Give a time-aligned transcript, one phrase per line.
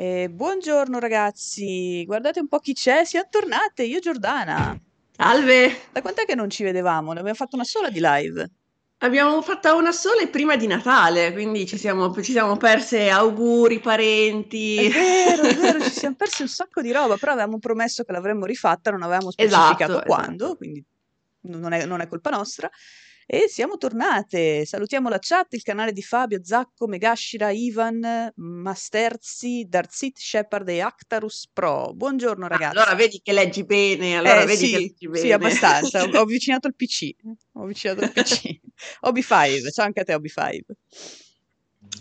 [0.00, 4.80] Eh, buongiorno ragazzi, guardate un po' chi c'è, siamo tornate, io e Giordana.
[5.10, 5.86] Salve!
[5.90, 7.12] Da quant'è che non ci vedevamo?
[7.12, 8.48] Ne abbiamo fatto una sola di live.
[8.98, 13.78] Abbiamo fatta una sola e prima di Natale, quindi ci siamo, ci siamo perse auguri,
[13.78, 14.88] È parenti.
[14.88, 18.44] vero, è vero, ci siamo persi un sacco di roba, però avevamo promesso che l'avremmo
[18.46, 20.56] rifatta, non avevamo specificato Esatto, quando, esatto.
[20.58, 20.84] quindi
[21.40, 22.70] non è, non è colpa nostra.
[23.30, 24.64] E siamo tornate.
[24.64, 31.46] Salutiamo la chat, il canale di Fabio, Zacco, Megashira, Ivan, Masterzi, Darzit, Shepard e Actarus
[31.52, 31.92] Pro.
[31.94, 32.78] Buongiorno Ah, ragazzi.
[32.78, 35.34] allora vedi che leggi bene, allora Eh vedi che sì, leggi sì, bene.
[35.34, 36.02] abbastanza.
[36.04, 37.10] Ho, ho avvicinato il PC.
[37.52, 38.60] Ho avvicinato il PC.
[39.04, 40.60] Obi5, ciao anche a te Obi5.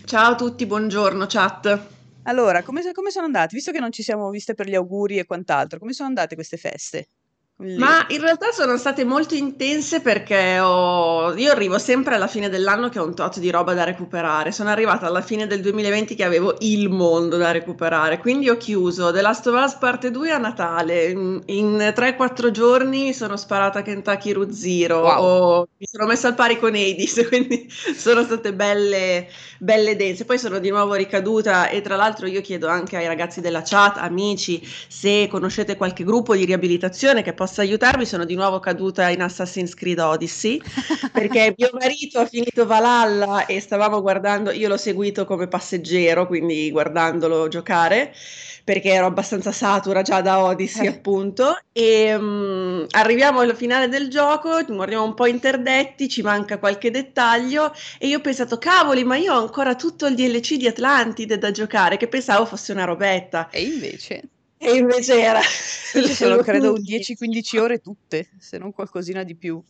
[0.05, 1.87] Ciao a tutti, buongiorno chat.
[2.23, 3.55] Allora, come, come sono andati?
[3.55, 6.55] Visto che non ci siamo viste per gli auguri e quant'altro, come sono andate queste
[6.57, 7.09] feste?
[7.59, 7.75] Lì.
[7.77, 12.89] Ma in realtà sono state molto intense perché ho- io arrivo sempre alla fine dell'anno
[12.89, 14.51] che ho un tot di roba da recuperare.
[14.51, 19.11] Sono arrivata alla fine del 2020 che avevo il mondo da recuperare, quindi ho chiuso
[19.11, 21.05] The Last of Us parte 2 a Natale.
[21.09, 25.23] In, in 3-4 giorni sono sparata Kentucky Route Zero, Wow.
[25.23, 29.27] ho- mi sono messa al pari con Hades, quindi sono state belle,
[29.59, 30.25] belle dense.
[30.25, 33.97] Poi sono di nuovo ricaduta e tra l'altro io chiedo anche ai ragazzi della chat,
[33.97, 39.21] amici, se conoscete qualche gruppo di riabilitazione che possa aiutarmi, sono di nuovo caduta in
[39.21, 40.61] Assassin's Creed Odyssey
[41.11, 46.69] perché mio marito ha finito Valhalla e stavamo guardando, io l'ho seguito come passeggero, quindi
[46.71, 48.13] guardandolo giocare
[48.63, 50.87] perché ero abbastanza satura già da Odyssey Eh.
[50.87, 56.91] appunto e mm, arriviamo alla finale del gioco, guardiamo un po' interdetti, ci manca qualche
[56.91, 61.37] dettaglio e io ho pensato cavoli ma io ho ancora tutto il DLC di Atlantide
[61.37, 64.29] da giocare che pensavo fosse una robetta E invece?
[64.57, 65.41] E invece era
[65.93, 67.31] Invece sono credo un lunghissimo.
[67.31, 69.61] 10-15 ore tutte, se non qualcosina di più.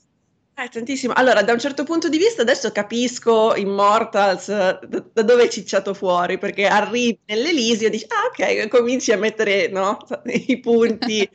[0.60, 1.14] Eh, tantissimo.
[1.14, 5.48] Allora, da un certo punto di vista, adesso capisco Immortals eh, da, da dove è
[5.50, 11.30] cicciato fuori, perché arrivi nell'Elisio e dici, ah, ok, cominci a mettere no, i punti,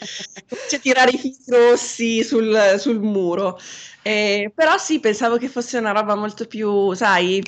[0.48, 3.60] cominci a tirare i fili rossi sul, sul muro.
[4.02, 7.40] Eh, però sì, pensavo che fosse una roba molto più, sai,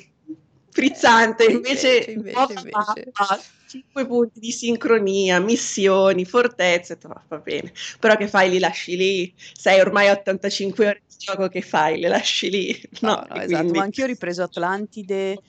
[0.70, 3.40] frizzante, invece, invece, invece, mappa,
[3.74, 7.72] 5 punti di sincronia, missioni, fortezze, detto, "Va- bene.
[7.98, 8.50] Però che fai?
[8.50, 9.34] Li lasci lì?
[9.52, 11.98] Sei ormai a 85 ore di gioco, che fai?
[12.00, 12.80] Le lasci lì?
[13.00, 13.72] No, No, no, esatto, quindi...
[13.72, 15.40] ma anch'io ho ripreso Atlantide,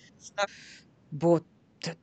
[1.07, 1.45] boh,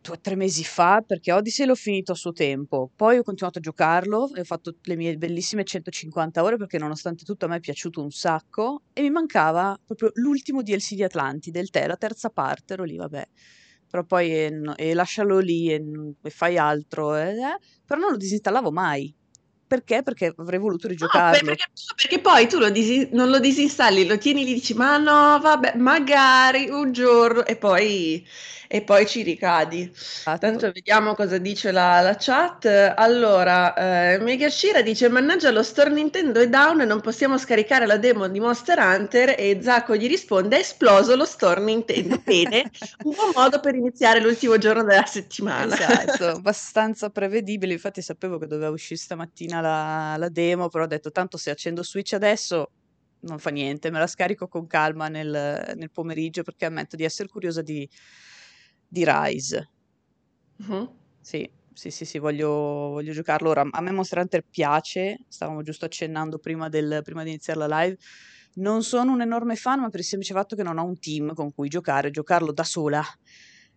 [0.00, 2.90] due o tre mesi fa, perché Odyssey l'ho finito a suo tempo.
[2.94, 7.24] Poi ho continuato a giocarlo e ho fatto le mie bellissime 150 ore perché nonostante
[7.24, 11.60] tutto a me è piaciuto un sacco e mi mancava proprio l'ultimo DLC di Atlantide,
[11.60, 13.24] il te, la terza parte, ero lì, vabbè.
[13.92, 15.80] Però poi eh, no- e lascialo lì e,
[16.22, 19.14] e fai altro, eh, eh, però non lo disinstallavo mai.
[19.66, 20.02] Perché?
[20.02, 21.44] Perché avrei voluto No, per- rigiocarlo.
[21.44, 21.64] perché,
[21.96, 25.76] perché poi tu lo disi- non lo disinstalli, lo tieni lì, dici, ma no, vabbè,
[25.76, 28.24] magari un giorno, e poi,
[28.74, 29.92] e poi ci ricadi.
[29.94, 30.38] Esatto.
[30.38, 32.64] Tanto vediamo cosa dice la, la chat.
[32.96, 37.98] Allora, eh, Megashira dice: Mannaggia, lo store Nintendo è down e non possiamo scaricare la
[37.98, 39.34] demo di Monster Hunter.
[39.36, 42.18] E Zacco gli risponde: È esploso lo store Nintendo.
[42.24, 42.70] Bene,
[43.04, 45.74] un buon modo per iniziare l'ultimo giorno della settimana.
[45.74, 47.74] Esatto, abbastanza prevedibile.
[47.74, 51.82] Infatti sapevo che doveva uscire stamattina la, la demo, però ho detto tanto se accendo
[51.82, 52.70] Switch adesso
[53.20, 57.28] non fa niente, me la scarico con calma nel, nel pomeriggio perché ammetto di essere
[57.28, 57.88] curiosa di,
[58.92, 59.58] di Rise.
[60.58, 60.88] Mhm.
[61.20, 63.48] Sì, sì, sì, sì, voglio, voglio giocarlo.
[63.50, 67.82] Ora, a me Monster Hunter piace, stavamo giusto accennando prima, del- prima di iniziare la
[67.82, 67.96] live.
[68.54, 71.32] Non sono un enorme fan, ma per il semplice fatto che non ho un team
[71.34, 73.02] con cui giocare, giocarlo da sola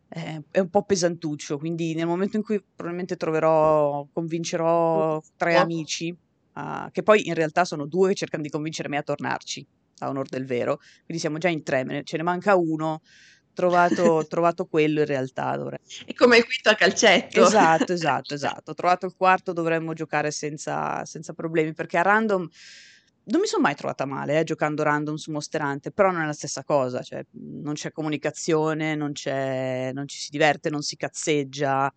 [0.10, 6.16] eh, è un po' pesantuccio, quindi nel momento in cui probabilmente troverò, convincerò tre amici,
[6.54, 9.66] ah, che poi in realtà sono due che cercano di convincere me a tornarci,
[10.00, 13.00] a onor del vero, quindi siamo già in tre, ce ne manca uno,
[13.56, 17.44] trovato, trovato quello in realtà dovrei È come il quinto a calcetto.
[17.44, 18.72] Esatto, esatto, esatto.
[18.72, 22.48] Ho trovato il quarto, dovremmo giocare senza, senza problemi, perché a random
[23.28, 26.26] non mi sono mai trovata male, eh, giocando random su Monster Hunter, però non è
[26.26, 30.96] la stessa cosa, cioè non c'è comunicazione, non c'è, non ci si diverte, non si
[30.96, 31.92] cazzeggia,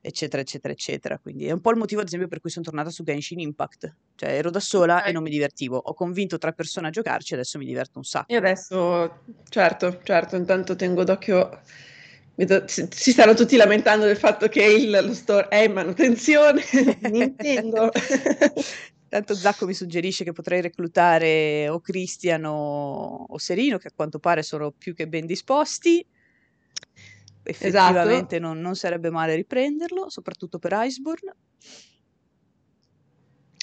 [0.00, 1.18] eccetera, eccetera, eccetera.
[1.18, 3.94] Quindi è un po' il motivo, ad esempio, per cui sono tornata su Genshin Impact.
[4.16, 5.12] Cioè ero da sola e Ok.
[5.14, 5.76] non mi divertivo.
[5.76, 8.32] Ho convinto tre persone a giocarci e adesso mi diverto un sacco.
[8.32, 11.60] Io adesso, certo, certo, intanto tengo d'occhio.
[12.66, 16.62] si, stanno tutti lamentando del fatto che il, lo store è in manutenzione.
[17.10, 17.90] Nintendo.
[19.10, 24.20] Tanto Zacco mi suggerisce che potrei reclutare o Christian o, o Serino, che a quanto
[24.20, 26.06] pare sono più che ben disposti.
[27.50, 27.98] Esatto.
[27.98, 31.34] Effettivamente non, non sarebbe male riprenderlo, soprattutto per Iceborne.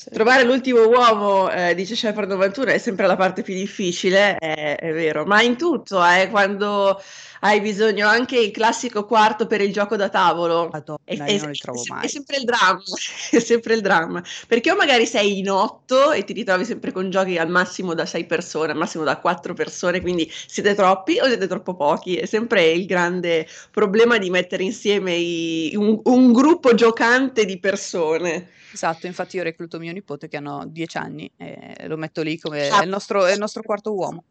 [0.09, 4.93] Trovare l'ultimo uomo, eh, dice Shepard 91, è sempre la parte più difficile, è, è
[4.93, 7.01] vero, ma in tutto, eh, quando
[7.41, 10.69] hai bisogno anche il classico quarto per il gioco da tavolo.
[10.71, 11.15] Madonna, è,
[11.57, 12.05] trovo mai.
[12.05, 12.81] È sempre il dramma,
[13.31, 14.23] è sempre il dramma.
[14.47, 18.05] Perché o magari sei in otto e ti ritrovi sempre con giochi al massimo da
[18.05, 22.15] sei persone, al massimo da quattro persone, quindi siete troppi o siete troppo pochi.
[22.15, 28.49] È sempre il grande problema di mettere insieme i, un, un gruppo giocante di persone.
[28.71, 32.67] Esatto, infatti io recluto mio nipote che hanno dieci anni e lo metto lì come
[32.67, 32.81] ah.
[32.81, 34.23] è, il nostro, è il nostro quarto uomo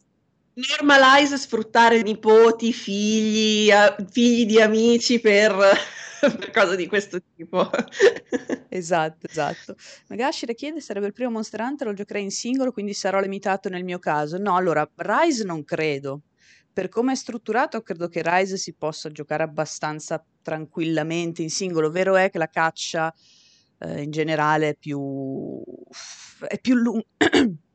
[0.56, 3.70] normalize sfruttare nipoti, figli,
[4.10, 5.54] figli di amici per,
[6.20, 7.68] per cose di questo tipo.
[8.68, 9.76] esatto, esatto.
[10.08, 13.84] Magashira chiede sarebbe il primo Monster Hunter, lo giocherei in singolo, quindi sarò limitato nel
[13.84, 14.38] mio caso.
[14.38, 16.22] No, allora, Rise non credo.
[16.72, 21.90] Per come è strutturato, credo che Rise si possa giocare abbastanza tranquillamente in singolo.
[21.90, 23.12] Vero è che la caccia
[23.78, 25.62] eh, in generale è più,
[26.48, 27.04] è più lunga.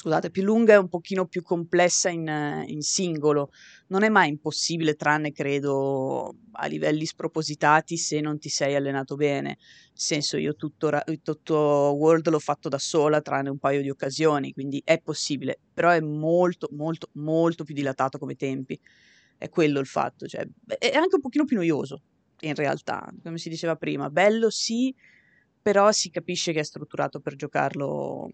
[0.00, 3.50] scusate, più lunga e un pochino più complessa in, in, singolo.
[3.88, 9.48] Non è mai impossibile, tranne credo a livelli spropositati se non ti sei allenato bene.
[9.48, 9.58] Nel
[9.92, 10.90] senso, io tutto,
[11.22, 15.90] tutto World l'ho fatto da sola, tranne un paio di occasioni, quindi è possibile, però
[15.90, 18.80] è molto, molto, molto più dilatato come tempi.
[19.36, 20.48] È quello il fatto, cioè,
[20.78, 22.02] è anche un pochino più noioso,
[22.40, 24.08] in realtà, come si diceva prima.
[24.08, 24.94] Bello sì,
[25.60, 28.30] però si capisce che è strutturato per giocarlo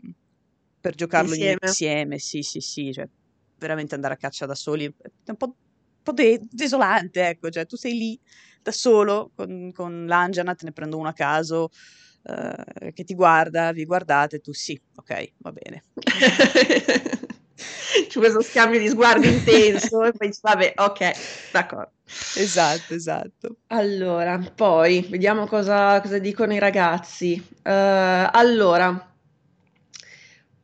[0.87, 1.59] per giocarlo insieme.
[1.61, 2.19] insieme.
[2.19, 3.09] Sì, sì, sì, cioè
[3.59, 5.55] veramente andare a caccia da soli è un po', un
[6.03, 8.21] po de- desolante, ecco, cioè tu sei lì
[8.62, 11.71] da solo con, con l'Angiana, te ne prendo uno a caso
[12.23, 15.83] uh, che ti guarda, vi guardate, tu sì, ok, va bene.
[18.09, 21.93] C'è questo scambio di sguardi intenso e poi vabbè, ok, d'accordo.
[22.35, 23.56] Esatto, esatto.
[23.69, 27.43] Allora, poi vediamo cosa, cosa dicono i ragazzi.
[27.62, 29.16] Uh, allora,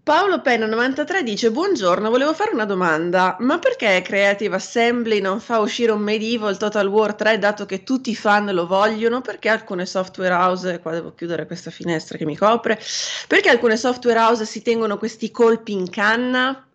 [0.04, 5.60] Paolo Penna 93 dice: Buongiorno, volevo fare una domanda, ma perché Creative Assembly non fa
[5.60, 9.20] uscire un Medieval Total War 3 dato che tutti i fan lo vogliono?
[9.20, 12.80] Perché alcune software house, qua devo chiudere questa finestra che mi copre,
[13.28, 16.66] perché alcune software house si tengono questi colpi in canna?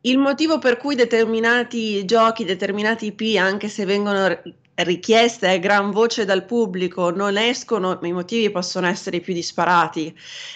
[0.00, 4.42] Il motivo per cui determinati giochi, determinati IP, anche se vengono
[4.76, 10.14] richieste a gran voce dal pubblico non escono, i motivi possono essere più disparati.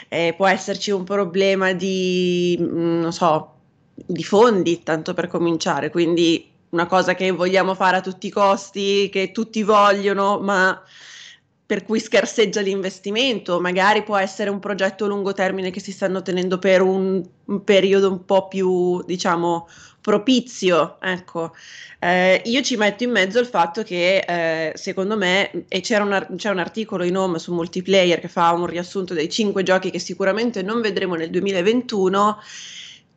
[0.09, 3.55] Eh, può esserci un problema di, mm, non so,
[3.95, 9.09] di fondi, tanto per cominciare, quindi una cosa che vogliamo fare a tutti i costi,
[9.11, 10.81] che tutti vogliono, ma
[11.71, 16.21] per cui scarseggia l'investimento, magari può essere un progetto a lungo termine che si stanno
[16.21, 19.69] tenendo per un, un periodo un po' più, diciamo,
[20.01, 21.55] propizio, ecco.
[21.99, 26.35] Eh, io ci metto in mezzo il fatto che eh, secondo me, e c'era un,
[26.37, 29.99] c'è un articolo in home su multiplayer che fa un riassunto dei cinque giochi che
[29.99, 32.39] sicuramente non vedremo nel 2021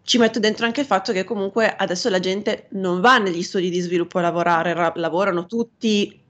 [0.03, 3.69] ci metto dentro anche il fatto che comunque adesso la gente non va negli studi
[3.69, 6.22] di sviluppo a lavorare, ra- lavorano tutti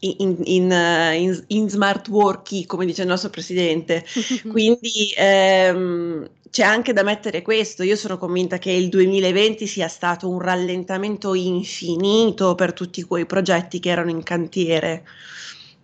[0.00, 4.04] in, in, eh, in, in, smart working, come dice il nostro presidente.
[4.48, 7.82] Quindi ehm, c'è anche da mettere questo.
[7.82, 13.80] Io sono convinta che il 2020 sia stato un rallentamento infinito per tutti quei progetti
[13.80, 15.04] che erano in cantiere.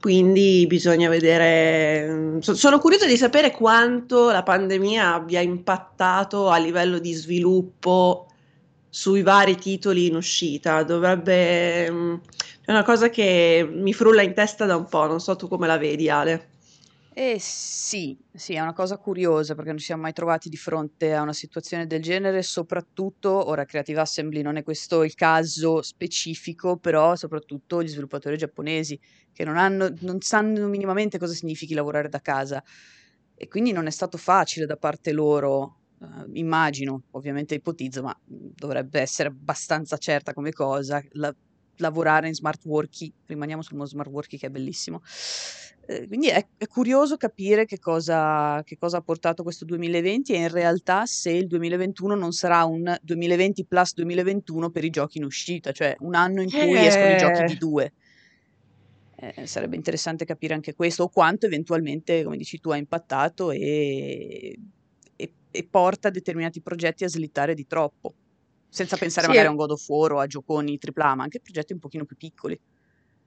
[0.00, 2.38] Quindi bisogna vedere.
[2.40, 8.26] Sono curiosa di sapere quanto la pandemia abbia impattato a livello di sviluppo
[8.90, 10.82] sui vari titoli in uscita.
[10.82, 12.20] Dovrebbe
[12.64, 15.66] è una cosa che mi frulla in testa da un po', non so tu come
[15.66, 16.52] la vedi, Ale.
[17.16, 21.14] Eh sì, sì, è una cosa curiosa perché non ci siamo mai trovati di fronte
[21.14, 26.76] a una situazione del genere, soprattutto, ora Creative Assembly non è questo il caso specifico,
[26.78, 28.98] però soprattutto gli sviluppatori giapponesi
[29.32, 32.64] che non, hanno, non sanno minimamente cosa significhi lavorare da casa
[33.36, 39.00] e quindi non è stato facile da parte loro, eh, immagino, ovviamente ipotizzo, ma dovrebbe
[39.00, 41.32] essere abbastanza certa come cosa, la,
[41.76, 45.02] lavorare in smart working, rimaniamo sul smart working che è bellissimo.
[45.86, 50.38] Eh, quindi è, è, curioso capire che cosa, che cosa, ha portato questo 2020 e
[50.38, 55.24] in realtà se il 2021 non sarà un 2020 plus 2021 per i giochi in
[55.24, 56.86] uscita, cioè un anno in cui eh.
[56.86, 57.92] escono i giochi di due.
[59.16, 64.58] Eh, sarebbe interessante capire anche questo o quanto eventualmente, come dici tu, ha impattato e,
[65.16, 68.14] e, e porta determinati progetti a slittare di troppo
[68.74, 71.38] senza pensare sì, magari a un God of War o a gioconi AAA, ma anche
[71.40, 72.58] progetti un pochino più piccoli.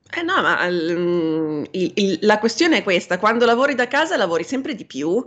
[0.09, 4.43] Eh no, ma um, il, il, la questione è questa, quando lavori da casa lavori
[4.43, 5.25] sempre di più,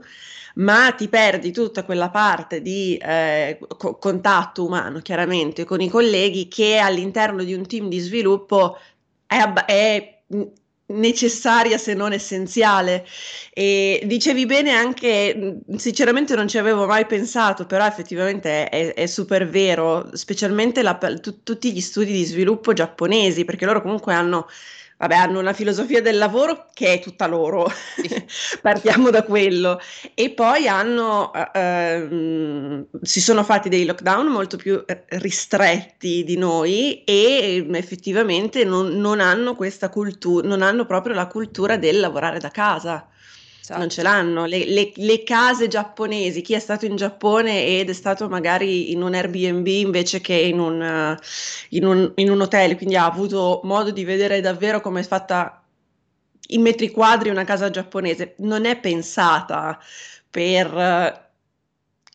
[0.56, 6.48] ma ti perdi tutta quella parte di eh, co- contatto umano, chiaramente, con i colleghi
[6.48, 8.76] che all'interno di un team di sviluppo
[9.26, 10.22] è, è
[10.90, 13.06] necessaria se non essenziale.
[13.52, 19.48] E dicevi bene anche, sinceramente non ci avevo mai pensato, però effettivamente è, è super
[19.48, 20.98] vero, specialmente la,
[21.42, 24.46] tutti gli studi di sviluppo giapponesi, perché loro comunque hanno
[25.00, 27.66] vabbè, hanno una filosofia del lavoro che è tutta loro,
[28.60, 29.80] partiamo da quello,
[30.12, 37.02] e poi hanno, eh, si sono fatti dei lockdown molto più eh, ristretti di noi
[37.04, 42.50] e effettivamente non, non hanno questa cultura, non hanno proprio la cultura del lavorare da
[42.50, 43.08] casa.
[43.60, 43.78] Esatto.
[43.78, 44.46] Non ce l'hanno.
[44.46, 49.02] Le, le, le, case giapponesi, chi è stato in Giappone ed è stato magari in
[49.02, 51.16] un Airbnb invece che in un,
[51.70, 55.62] in un, in un hotel, quindi ha avuto modo di vedere davvero come è fatta
[56.52, 59.78] in metri quadri una casa giapponese, non è pensata
[60.28, 61.28] per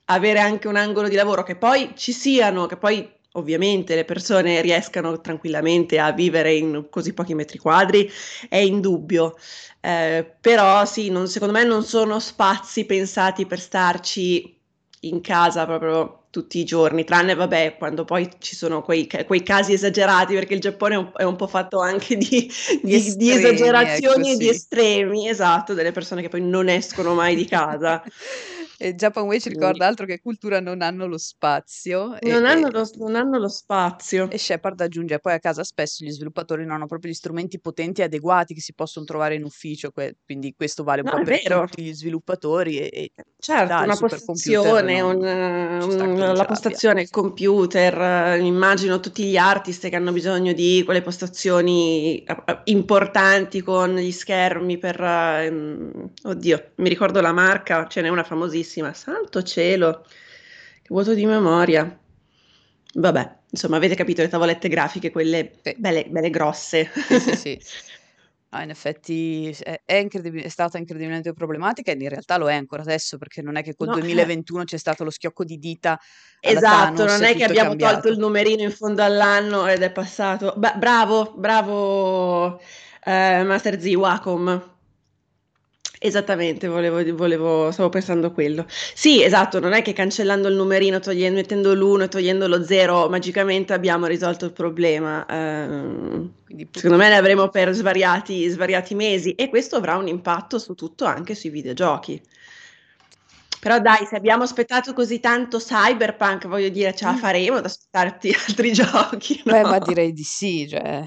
[0.05, 4.61] avere anche un angolo di lavoro che poi ci siano, che poi ovviamente le persone
[4.61, 8.09] riescano tranquillamente a vivere in così pochi metri quadri,
[8.49, 9.35] è indubbio.
[9.79, 14.59] Eh, però sì, non, secondo me non sono spazi pensati per starci
[15.01, 19.73] in casa proprio tutti i giorni, tranne vabbè quando poi ci sono quei, quei casi
[19.73, 22.51] esagerati, perché il Giappone è un, è un po' fatto anche di,
[22.81, 27.13] di, estremi, di esagerazioni ecco, e di estremi, esatto, delle persone che poi non escono
[27.13, 28.03] mai di casa.
[28.77, 32.07] E Japan Way ci ricorda altro che cultura non hanno lo spazio.
[32.07, 34.29] Non, e, hanno, lo, non hanno lo spazio.
[34.29, 38.01] E Shepard aggiunge poi a casa spesso gli sviluppatori non hanno proprio gli strumenti potenti
[38.01, 41.23] e adeguati che si possono trovare in ufficio, que- quindi questo vale un no, po'
[41.23, 41.65] per vero.
[41.65, 42.79] tutti gli sviluppatori.
[42.79, 49.23] E, e certo, dai, una postazione, non, un, un, la postazione, il computer, immagino tutti
[49.23, 54.99] gli artist che hanno bisogno di quelle postazioni eh, eh, importanti con gli schermi per...
[54.99, 60.03] Um, oddio, mi ricordo la marca, ce n'è una famosissima bellissima, santo cielo,
[60.81, 61.99] che vuoto di memoria.
[62.95, 65.75] Vabbè, insomma, avete capito le tavolette grafiche, quelle sì.
[65.77, 66.89] belle, belle, grosse.
[66.93, 67.59] Sì, sì, sì.
[68.49, 72.81] No, in effetti è, è, è, stata incredibilmente problematica e in realtà lo è ancora
[72.81, 74.65] adesso perché non è che col no, 2021 eh.
[74.65, 75.99] c'è stato lo schiocco di dita.
[76.39, 79.91] Esatto, Thanos, non è che abbiamo è tolto il numerino in fondo all'anno ed è
[79.91, 80.53] passato.
[80.55, 82.59] Ba- bravo, bravo
[83.03, 84.73] eh, Master Z Wacom.
[85.99, 88.65] Esattamente, volevo, volevo, stavo pensando a quello.
[88.67, 93.09] Sì, esatto, non è che cancellando il numerino, togliendo, mettendo l'1 e togliendo lo 0,
[93.09, 95.25] magicamente abbiamo risolto il problema.
[95.25, 96.29] Eh,
[96.71, 101.05] secondo me ne avremo per svariati, svariati mesi e questo avrà un impatto su tutto,
[101.05, 102.21] anche sui videogiochi.
[103.65, 107.17] Però dai, se abbiamo aspettato così tanto Cyberpunk, voglio dire, ce la mm.
[107.17, 109.53] faremo ad aspettarti altri giochi, no?
[109.53, 111.03] Beh, ma direi di sì, cioè,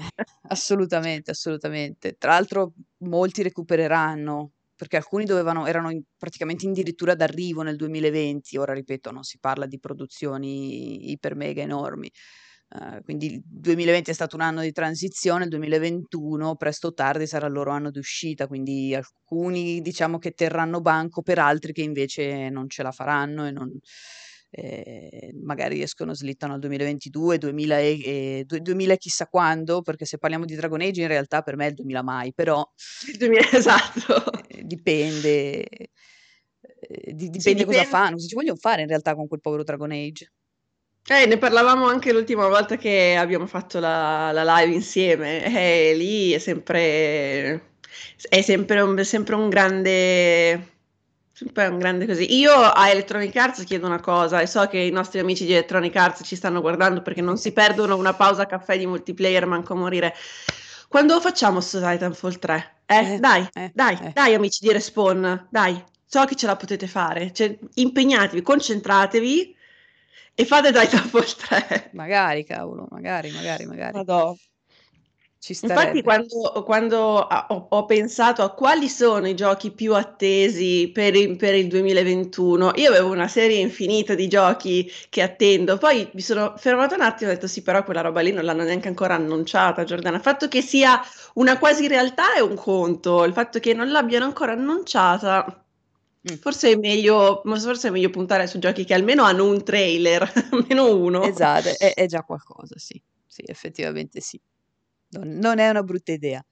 [0.49, 2.17] assolutamente, assolutamente.
[2.17, 8.71] Tra l'altro molti recupereranno perché alcuni dovevano, erano in, praticamente addirittura d'arrivo nel 2020, ora
[8.71, 12.09] ripeto, non si parla di produzioni iper mega enormi.
[12.69, 17.27] Uh, quindi il 2020 è stato un anno di transizione, il 2021 presto o tardi
[17.27, 21.81] sarà il loro anno di uscita, quindi alcuni diciamo che terranno banco per altri che
[21.81, 23.69] invece non ce la faranno e non,
[24.51, 28.01] eh, magari escono, slittano al 2022, 2000 e,
[28.39, 31.69] e 2000 chissà quando, perché se parliamo di Dragon Age in realtà per me è
[31.69, 32.67] il 2000 mai, però
[33.11, 34.31] il 2000, esatto.
[34.47, 37.85] Eh, dipende, eh, di, dipende sì, cosa dipende.
[37.85, 40.31] fanno, cosa ci vogliono fare in realtà con quel povero Dragon Age.
[41.07, 46.31] Eh, ne parlavamo anche l'ultima volta che abbiamo fatto la, la live insieme, e lì
[46.33, 47.77] è sempre,
[48.29, 50.78] è sempre un, sempre un grande
[51.39, 52.35] Sempre un grande così.
[52.35, 55.95] Io a Electronic Arts chiedo una cosa e so che i nostri amici di Electronic
[55.95, 59.77] Arts ci stanno guardando perché non si perdono una pausa caffè di multiplayer, manco a
[59.77, 60.13] morire.
[60.89, 62.81] Quando facciamo su Titanfall 3?
[62.85, 64.11] Eh, eh dai, eh, dai, eh.
[64.13, 67.31] dai amici di Respawn, dai, so che ce la potete fare.
[67.31, 69.55] Cioè, impegnatevi, concentratevi
[70.33, 71.91] e fate Titanfall 3.
[71.93, 73.95] Magari, cavolo, magari, magari, magari.
[73.95, 74.35] Madò.
[75.47, 81.37] Infatti, quando, quando ho, ho, pensato a quali sono i giochi più attesi per il,
[81.37, 85.77] per il, 2021, io avevo una serie infinita di giochi che attendo.
[85.77, 88.43] Poi mi sono fermata un attimo e ho detto: Sì, però quella roba lì non
[88.43, 89.85] l'hanno neanche ancora annunciata.
[89.85, 90.99] Giordana, il fatto che sia
[91.35, 95.63] una quasi realtà è un conto, il fatto che non l'abbiano ancora annunciata.
[96.29, 96.35] Mm.
[96.35, 100.93] Forse è, meglio, forse è meglio puntare su giochi che almeno hanno un trailer, almeno
[100.93, 101.23] uno.
[101.23, 104.39] Esatto, è, è già qualcosa, sì, sì, effettivamente sì.
[105.11, 106.43] Non, è una brutta idea.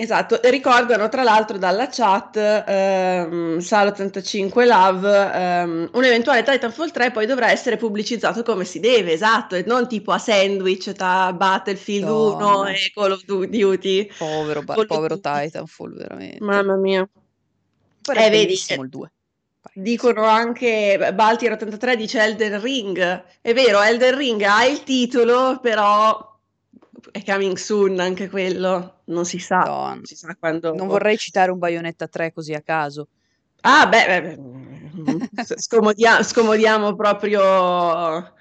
[0.00, 7.26] Esatto, ricordano tra l'altro dalla chat ehm, Salo85 Love ehm, un eventuale Titanfall 3 poi
[7.26, 12.58] dovrà essere pubblicizzato come si deve, esatto, e non tipo a sandwich tra Battlefield Donna.
[12.58, 14.08] 1 e Call of Duty.
[14.16, 16.44] Povero, ba- povero Titanfall, veramente.
[16.44, 17.08] Mamma mia.
[18.00, 19.12] Però eh, vedi, il 2.
[19.74, 23.24] Dicono anche Baltier 83 dice Elden Ring.
[23.40, 26.27] È vero, Elden Ring ha il titolo, però
[27.10, 30.74] è coming soon anche quello, non si sa, No, non si sa quando...
[30.74, 33.08] non vorrei citare un Bayonetta 3 così a caso.
[33.62, 38.32] Ah, beh, beh, beh, scomodia- scomodiamo proprio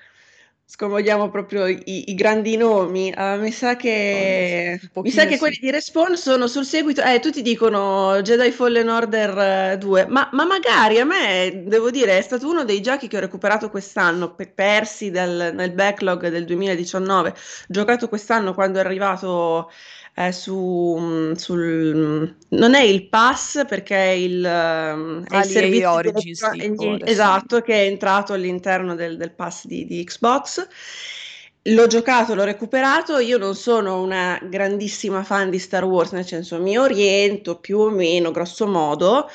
[0.70, 3.14] scomodiamo proprio i, i grandi nomi.
[3.16, 5.38] Uh, mi sa che, Un mi sa che sì.
[5.38, 7.02] quelli di Respawn sono sul seguito.
[7.02, 12.18] Eh, tutti dicono Jedi Fallen Order eh, 2, ma, ma magari a me, devo dire,
[12.18, 16.44] è stato uno dei giochi che ho recuperato quest'anno, pe- persi dal- nel backlog del
[16.46, 17.34] 2019.
[17.68, 19.72] Giocato quest'anno quando è arrivato
[20.18, 21.96] eh, su, mm, sul...
[21.96, 22.24] mm,
[22.58, 27.00] Non è il pass perché è il, ehm, è Ah, il servizio Origins, adesso.
[27.04, 30.68] esatto, che è entrato all'interno del, del pass di, di Xbox.
[31.70, 33.18] L'ho giocato, l'ho recuperato.
[33.20, 37.90] Io non sono una grandissima fan di Star Wars, nel senso mi oriento più o
[37.90, 39.28] meno, grosso modo.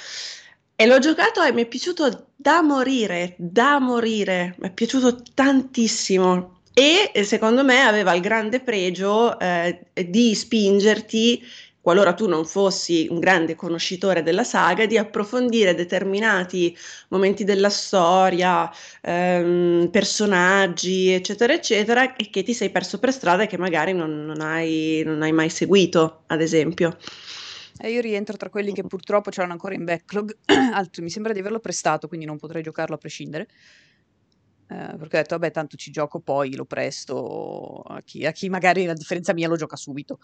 [0.74, 4.54] E l'ho giocato e mi è piaciuto da morire, da morire.
[4.58, 6.61] Mi è piaciuto tantissimo.
[6.74, 11.42] E eh, secondo me aveva il grande pregio eh, di spingerti,
[11.82, 16.74] qualora tu non fossi un grande conoscitore della saga, di approfondire determinati
[17.08, 18.70] momenti della storia,
[19.02, 24.24] ehm, personaggi, eccetera, eccetera, e che ti sei perso per strada e che magari non,
[24.24, 26.96] non hai, non hai mai seguito, ad esempio.
[27.78, 30.36] E io rientro tra quelli che purtroppo c'erano ancora in backlog,
[30.72, 33.48] altri mi sembra di averlo prestato, quindi non potrei giocarlo a prescindere.
[34.72, 38.48] Eh, perché ho detto, vabbè, tanto ci gioco poi, lo presto a chi, a chi
[38.48, 40.18] magari a differenza mia lo gioca subito.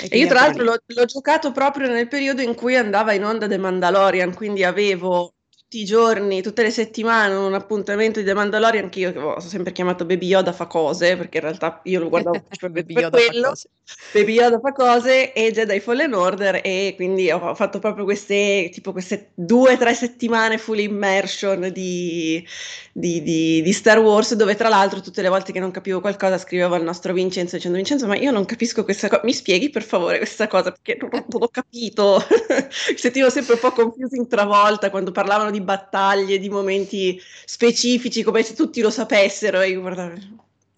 [0.00, 3.24] E E io tra l'altro l'ho, l'ho giocato proprio nel periodo in cui andava in
[3.24, 5.34] onda The Mandalorian, quindi avevo
[5.70, 9.70] tutti i giorni, tutte le settimane un appuntamento di The Mandalorian che io ho sempre
[9.70, 13.30] chiamato Baby Yoda fa cose, perché in realtà io lo guardavo Baby per Yoda fa
[13.30, 13.48] quello.
[13.50, 13.68] cose.
[14.12, 18.90] Baby Yoda fa cose e Jedi Fallen Order e quindi ho fatto proprio queste, tipo
[18.90, 22.44] queste due o tre settimane full immersion di,
[22.92, 26.38] di- di- di Star Wars dove tra l'altro tutte le volte che non capivo qualcosa
[26.38, 29.82] scrivevo al nostro Vincenzo dicendo Vincenzo ma io non capisco questa cosa, mi spieghi per
[29.82, 32.24] favore questa cosa perché non, non ho capito,
[32.90, 38.42] mi sentivo sempre un po' confusing travolta quando parlavano di battaglie, di momenti specifici come
[38.42, 40.14] se tutti lo sapessero e guardavo...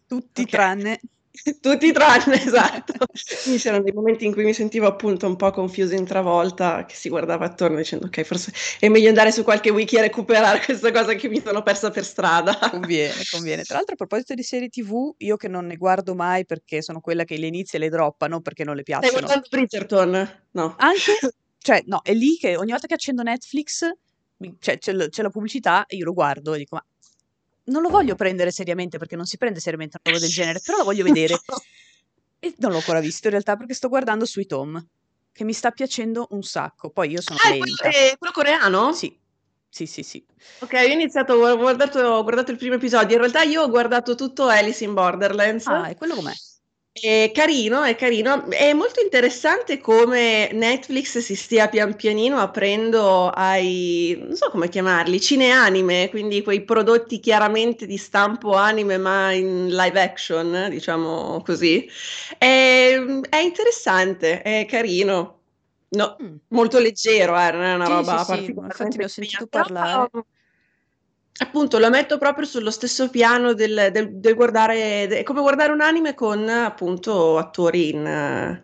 [0.06, 0.48] Tutti Ok.
[0.50, 1.00] tranne...
[1.62, 2.92] Tutti tranne, esatto.
[3.42, 6.94] Quindi c'erano dei momenti in cui mi sentivo appunto un po' confusa in travolta, che
[6.94, 10.92] si guardava attorno dicendo ok, forse è meglio andare su qualche wiki a recuperare questa
[10.92, 12.58] cosa che mi sono persa per strada.
[12.70, 13.62] Conviene, conviene.
[13.62, 17.00] Tra l'altro, a proposito di serie TV, io che non ne guardo mai perché sono
[17.00, 19.20] quella che le inizia e le droppa, non perché non le Stai piacciono.
[19.20, 20.42] guardando Bridgerton?
[20.50, 20.74] No.
[20.78, 21.12] Anche,
[21.58, 23.90] cioè, no, è lì che ogni volta che accendo Netflix,
[24.58, 26.84] cioè, c'è, l- c'è la pubblicità e io lo guardo e dico, ma
[27.64, 30.78] non lo voglio prendere seriamente perché non si prende seriamente una roba del genere, però
[30.78, 31.38] la voglio vedere.
[32.44, 34.84] E non l'ho ancora visto in realtà perché sto guardando Sweet Home,
[35.30, 36.90] che mi sta piacendo un sacco.
[36.90, 38.92] Poi io sono Ah, quello, è quello coreano?
[38.92, 39.16] Sì,
[39.68, 40.26] sì, sì, sì.
[40.58, 43.14] Ok, ho iniziato, ho guardato, ho guardato il primo episodio.
[43.14, 45.68] In realtà io ho guardato tutto Alice in Borderlands.
[45.68, 46.32] Ah, è quello com'è?
[46.96, 48.50] È carino, è carino.
[48.50, 55.18] È molto interessante come Netflix si stia pian pianino aprendo ai, non so come chiamarli,
[55.18, 61.88] cineanime, quindi quei prodotti chiaramente di stampo anime ma in live action, diciamo così.
[62.36, 62.94] È,
[63.30, 65.40] è interessante, è carino.
[65.94, 66.36] No, Mm.
[66.48, 69.46] molto leggero, eh, non è una Sì, roba sì, sì, particolarmente infatti ne ho sentito
[69.46, 70.10] parlare.
[71.42, 75.80] Appunto, lo metto proprio sullo stesso piano del, del- del guardare, è come guardare un
[75.80, 78.62] anime con appunto attori in,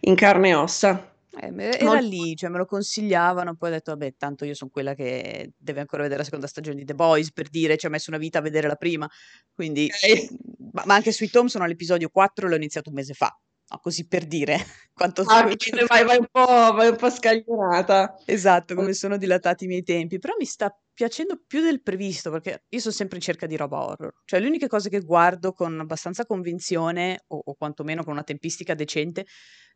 [0.00, 1.14] in carne e ossa.
[1.40, 4.94] Eh, era lì, cioè me lo consigliavano, poi ho detto, vabbè, tanto io sono quella
[4.94, 8.10] che deve ancora vedere la seconda stagione di The Boys, per dire, ci ha messo
[8.10, 9.08] una vita a vedere la prima,
[9.52, 10.26] quindi, Ok.
[10.72, 13.34] ma, ma anche Sweet Home sono all'episodio 4 e l'ho iniziato un mese fa,
[13.70, 14.56] No, così per dire
[14.92, 15.22] quanto...
[15.22, 18.16] Ah, quindi vai, vai un po', vai un po' scaglionata.
[18.24, 22.64] Esatto, come sono dilatati i miei tempi, però mi sta piacendo più del previsto, perché
[22.68, 25.78] io sono sempre in cerca di roba horror, cioè le uniche cose che guardo con
[25.80, 29.24] abbastanza convinzione, o, o quantomeno con una tempistica decente,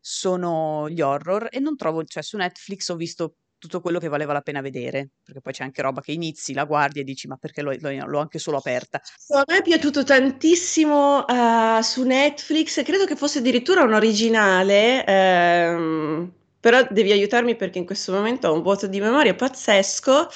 [0.01, 4.33] sono gli horror, e non trovo, cioè su Netflix ho visto tutto quello che valeva
[4.35, 7.37] la pena vedere, perché poi c'è anche roba che inizi, la guardi e dici, ma
[7.37, 9.01] perché l'ho, l'ho- anche solo aperta?
[9.35, 16.33] A me è piaciuto tantissimo eh, su Netflix, credo che fosse addirittura un originale, ehm,
[16.61, 20.29] però devi aiutarmi perché in questo momento ho un vuoto di memoria pazzesco.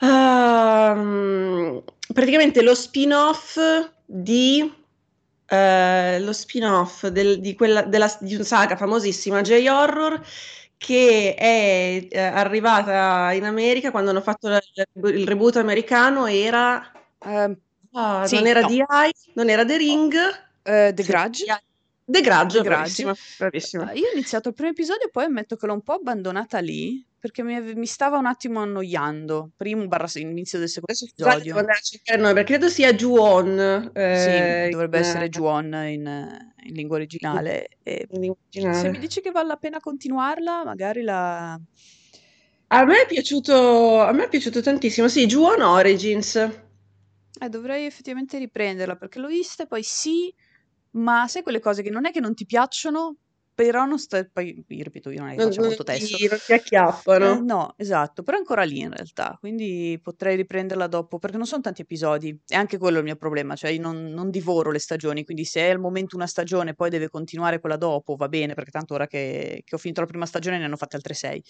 [0.00, 3.58] Ehm, praticamente lo spin-off
[4.04, 4.72] di,
[5.46, 10.20] eh, lo spin-off del- di, quella, della, di una saga famosissima, J-Horror,
[10.76, 14.60] che è eh, arrivata in America quando hanno fatto la-
[14.92, 16.90] il reboot americano, era...
[17.24, 17.56] Ehm,
[17.96, 18.66] Ah, Sì, non era no.
[18.66, 20.14] The Eye, non era The Ring.
[20.64, 21.44] eh, The Sì, Grudge?
[22.06, 23.92] The Grudge, bravissima, bravissima.
[23.92, 27.42] Io ho iniziato il primo episodio, poi ammetto che l'ho un po' abbandonata lì perché
[27.42, 29.52] mi, ave- mi stava un attimo annoiando.
[29.56, 31.54] Primo barra inizio del secondo episodio.
[32.34, 33.90] perché credo sia Juon.
[33.94, 37.68] Sì, eh, dovrebbe in- essere Juon in, in lingua originale.
[37.82, 38.98] E in lingua se mi originale.
[38.98, 41.58] dici che vale la pena continuarla, magari la...
[42.66, 46.34] A me è piaciuto, a me è piaciuto tantissimo, sì, Juon Origins.
[46.36, 50.34] Eh, dovrei effettivamente riprenderla perché l'ho vista e poi sì,
[50.96, 53.16] ma sai quelle cose che non è che non ti piacciono,
[53.54, 54.24] però non sta...
[54.30, 56.16] Poi, io ripeto, io non è che non molto testo.
[56.16, 57.40] ti, non ti Eh, acchiappano.
[57.40, 61.62] no, esatto, però è ancora lì in realtà, quindi potrei riprenderla dopo, perché non sono
[61.62, 64.78] tanti episodi, e anche quello è il mio problema, cioè io non, non divoro le
[64.80, 68.54] stagioni, quindi se è al momento una stagione poi deve continuare quella dopo, va bene,
[68.54, 71.42] perché tanto ora che, che ho finito la prima stagione ne hanno fatte altre sei,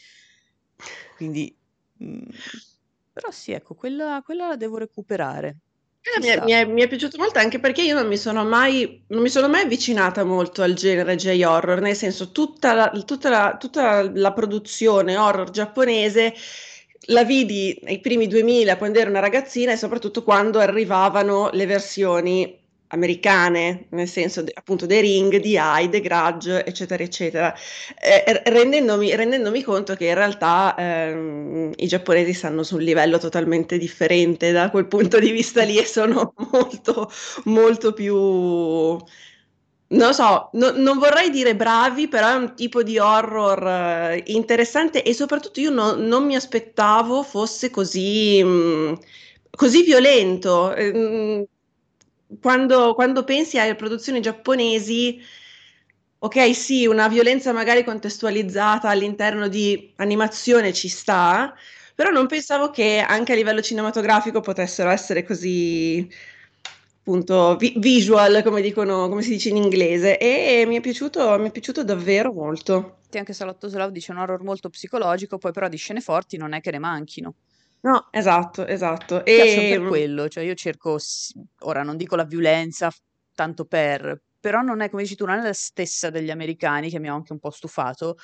[1.16, 1.56] quindi...
[2.02, 2.28] mm,
[3.12, 5.73] però sì, ecco, quella, quella la devo recuperare, Eh,
[6.20, 9.02] Mi è, mi è- mi è piaciuto molto anche perché io non mi sono mai,
[9.08, 13.56] non mi sono mai avvicinata molto al genere J-horror, nel senso tutta la, tutta la-
[13.58, 16.34] tutta la produzione horror giapponese
[17.08, 22.58] la vidi nei primi 2000 quando ero una ragazzina e soprattutto quando arrivavano le versioni
[22.94, 27.54] americane, nel senso de- appunto The Ring, The Eye, The Grudge, eccetera, eccetera,
[28.00, 33.78] eh, rendendomi, rendendomi conto che in realtà ehm, i giapponesi stanno su un livello totalmente
[33.78, 37.10] differente da quel punto di vista lì e sono molto,
[37.44, 38.14] molto più,
[39.88, 43.66] non so, no- non vorrei dire bravi, però è un tipo di horror
[44.12, 48.98] eh, interessante e soprattutto io no- non mi aspettavo fosse così, mh,
[49.50, 50.74] così violento.
[52.40, 55.20] Quando, quando pensi alle produzioni giapponesi,
[56.18, 61.54] ok, sì, una violenza magari contestualizzata all'interno di animazione ci sta,
[61.94, 66.08] però non pensavo che anche a livello cinematografico potessero essere così,
[66.98, 71.48] appunto, vi- visual, come dicono, come si dice in inglese, e mi è piaciuto, mi
[71.48, 72.98] è piaciuto davvero molto.
[73.12, 76.60] Anche Salotto Slav dice un horror molto psicologico, poi però di scene forti non è
[76.60, 77.34] che ne manchino.
[77.84, 79.24] No, esatto, esatto.
[79.26, 80.96] E per quello, cioè io cerco,
[81.64, 82.90] ora non dico la violenza
[83.34, 86.98] tanto per, però non è come dici tu, non è la stessa degli americani che
[86.98, 88.16] mi ha anche un po' stufato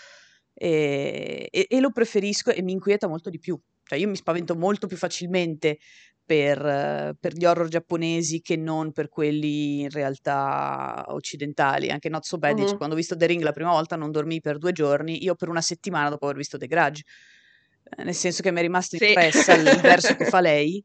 [0.55, 4.55] e, e- e lo preferisco e mi inquieta molto di più, cioè io mi spavento
[4.57, 5.79] molto più facilmente
[6.25, 12.39] per, per gli horror giapponesi che non per quelli in realtà occidentali, anche Not So
[12.39, 12.77] Bad Mhm.
[12.77, 15.49] quando ho visto The Ring la prima volta non dormii per due giorni, io per
[15.51, 17.03] una settimana dopo aver visto The Grudge,
[17.99, 19.07] nel senso che mi è rimasto Sì.
[19.09, 20.83] impressa il il verso che fa lei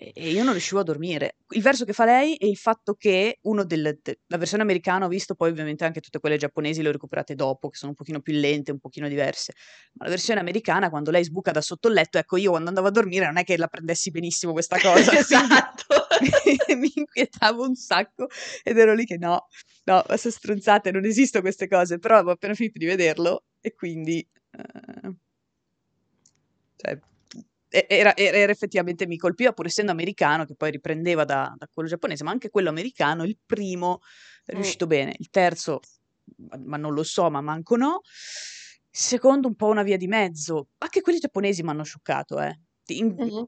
[0.00, 1.38] e io non riuscivo a dormire.
[1.48, 5.06] Il verso che fa lei e il fatto che uno del, de- la versione americana
[5.06, 7.96] ho visto poi ovviamente anche tutte quelle giapponesi le ho recuperate dopo, che sono un
[7.96, 9.54] pochino più lente, un pochino diverse.
[9.94, 12.86] Ma la versione americana, quando lei sbuca da sotto il letto, ecco, io quando andavo
[12.86, 15.18] a dormire non è che la prendessi benissimo questa cosa.
[15.18, 16.06] Esatto.
[16.76, 18.28] mi inquietavo un sacco
[18.62, 19.48] ed ero lì che no,
[19.84, 24.24] no, sono stronzate, non esistono queste cose, però avevo appena finito di vederlo e quindi...
[24.52, 25.12] eh,
[26.80, 26.98] cioè,
[27.70, 32.24] era, era- effettivamente mi colpiva pur essendo americano che poi riprendeva da, da quello giapponese
[32.24, 34.00] ma anche quello americano il primo
[34.46, 34.54] è Mm.
[34.54, 35.80] riuscito bene il terzo
[36.64, 38.00] ma, non lo so ma manco no
[38.90, 42.58] secondo un po' una via di mezzo anche quelli giapponesi mi hanno scioccato eh.
[42.86, 43.44] in, Mhm.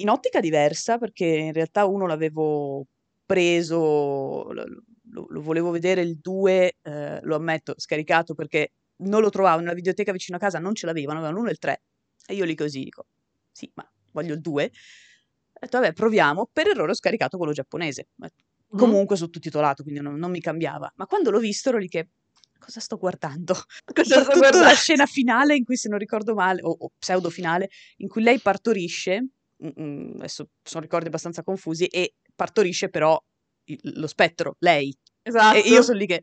[0.00, 2.86] in ottica diversa perché in realtà uno l'avevo
[3.24, 4.64] preso lo,
[5.12, 9.74] lo- lo volevo vedere il 2 eh, lo ammetto scaricato perché non lo trovavo nella
[9.74, 11.82] videoteca vicino a casa non ce l'avevano avevano l'uno e il 3
[12.30, 13.06] e io lì così dico
[13.52, 14.64] sì, ma voglio il 2.
[14.64, 16.48] Ho detto, vabbè, proviamo.
[16.52, 18.08] Per errore ho scaricato quello giapponese.
[18.16, 18.28] Ma
[18.72, 18.78] Mhm.
[18.78, 20.90] Comunque sottotitolato, quindi non, non mi cambiava.
[20.94, 22.08] Ma quando l'ho visto ero lì che...
[22.56, 23.54] Cosa sto guardando?
[23.92, 24.74] Cosa sto Soprattutto la guardando?
[24.76, 28.38] scena finale in cui, se non ricordo male, o, o pseudo finale, in cui lei
[28.38, 29.20] partorisce,
[29.64, 33.20] mm, mm, adesso sono ricordi abbastanza confusi, e partorisce però
[33.64, 34.96] il- lo spettro, lei.
[35.22, 35.56] Esatto.
[35.56, 36.22] E io sono lì che...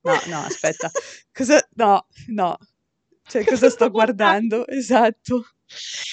[0.00, 0.90] No, no, aspetta.
[1.32, 1.64] Cosa...
[1.74, 2.56] No, no.
[3.28, 4.66] Cioè, cosa sto guardando?
[4.68, 5.46] Esatto.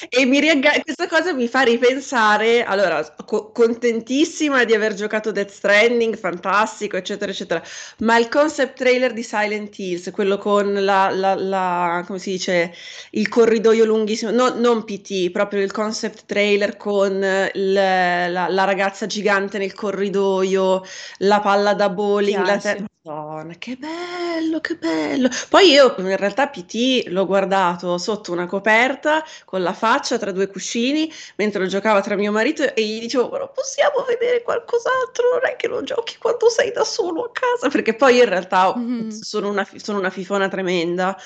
[0.09, 5.51] E mi riagga- questa cosa mi fa ripensare, allora, co- contentissima di aver giocato Death
[5.51, 7.61] Stranding, fantastico, eccetera, eccetera,
[7.99, 12.73] ma il concept trailer di Silent Hills, quello con la, la- la- come si dice,
[13.11, 17.13] il corridoio lunghissimo, no- non PT, proprio il concept trailer con
[17.53, 20.81] il- la, la ragazza gigante nel corridoio,
[21.19, 22.75] la palla da bowling, la ansia.
[23.05, 25.27] Madonna, che bello, che bello.
[25.49, 30.47] Poi io in realtà PT l'ho guardato sotto una coperta con la faccia tra due
[30.47, 35.31] cuscini mentre lo giocava tra mio marito e gli dicevo ma non possiamo vedere qualcos'altro,
[35.33, 38.73] non è che lo giochi quando sei da solo a casa, perché poi in realtà
[38.73, 39.09] Mhm.
[39.09, 41.17] sono una, sono una fifona tremenda.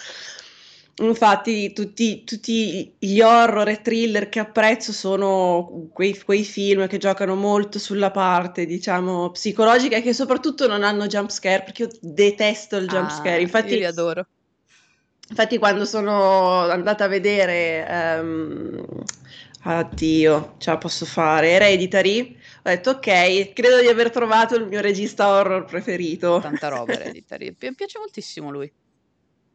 [0.99, 7.35] Infatti, tutti, tutti gli horror e thriller che apprezzo sono quei, quei film che giocano
[7.35, 12.77] molto sulla parte, diciamo, psicologica e che soprattutto non hanno jump scare, perché io detesto
[12.77, 13.35] il jump scare.
[13.35, 14.25] Ah, io Infatti, li adoro.
[15.29, 18.85] infatti quando sono andata a vedere, ehm,
[19.65, 24.81] addio, ce la posso fare, Hereditary, ho detto ok, credo di aver trovato il mio
[24.81, 26.39] regista horror preferito.
[26.41, 27.55] Tanta roba Hereditary.
[27.59, 28.71] Mi piace moltissimo lui.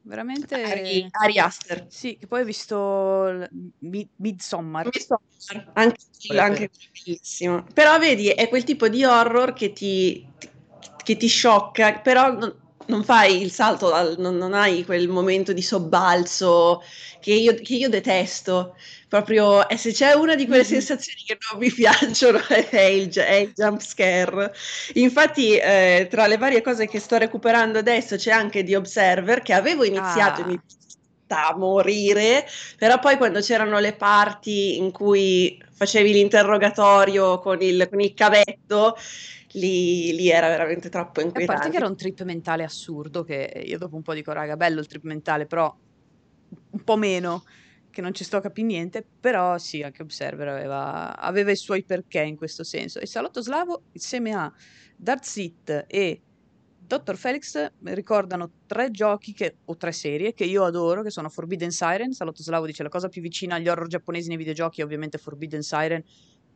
[0.02, 0.62] Veramente...
[0.62, 1.86] Ari, Ari Aster.
[1.88, 4.86] Sì, che poi ho visto il Mi- Midsommar.
[4.86, 5.96] Midsommar, anche,
[6.38, 6.70] anche
[7.04, 7.64] bellissimo.
[7.72, 10.26] Però vedi, è quel tipo di horror che ti,
[11.02, 12.36] che ti sciocca, però
[12.88, 16.82] non, fai il salto, dal- non, non hai quel momento di sobbalzo
[17.20, 18.76] che io, che io detesto.
[19.08, 20.68] Proprio, e se c'è una di quelle Mhm.
[20.68, 24.52] sensazioni che non mi piacciono è il, è il jump scare.
[24.94, 29.52] Infatti, eh, tra le varie cose che sto recuperando adesso c'è anche The Observer, che
[29.52, 30.46] avevo iniziato e Ah.
[30.46, 30.58] mi
[31.24, 37.88] sta a morire, però poi quando c'erano le parti in cui facevi l'interrogatorio con il,
[37.90, 38.96] con il cavetto,
[39.52, 41.76] lì, lì era veramente troppo E a parte che inquietante.
[41.76, 45.04] era un trip mentale assurdo, che io dopo un po' dico, raga, bello il trip
[45.04, 45.72] mentale, però
[46.70, 47.42] un po' meno,
[47.90, 51.84] che non ci sto a capire niente, però sì, anche Observer aveva, aveva i suoi
[51.84, 52.98] perché in questo senso.
[52.98, 54.50] E Salotto Slavo, insieme a
[54.96, 56.22] Dark Seat e
[56.84, 57.16] Dr.
[57.16, 62.12] Felix, ricordano tre giochi che- o tre serie che io adoro, che sono Forbidden Siren,
[62.12, 65.62] Salotto Slavo dice la cosa più vicina agli horror giapponesi nei videogiochi è ovviamente Forbidden
[65.62, 66.02] Siren,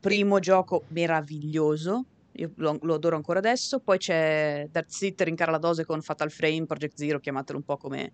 [0.01, 3.81] primo gioco meraviglioso, io lo, lo adoro ancora adesso.
[3.81, 7.77] Poi c'è Dark Seat, rincara la dose con Fatal Frame, Project Zero, chiamatelo un po'
[7.77, 8.12] come,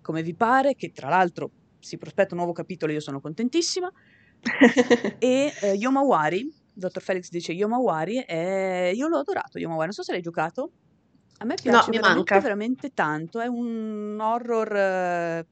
[0.00, 3.90] come vi pare, che tra l'altro si prospetta un nuovo capitolo, io sono contentissima.
[5.18, 7.00] E eh, Yomawari, Dr.
[7.00, 10.70] Felix dice Yomawari, e io l'ho adorato Yomawari, non so se l'hai giocato.
[11.38, 15.46] A me No, piace mi veramente, veramente tanto, è un horror, eh,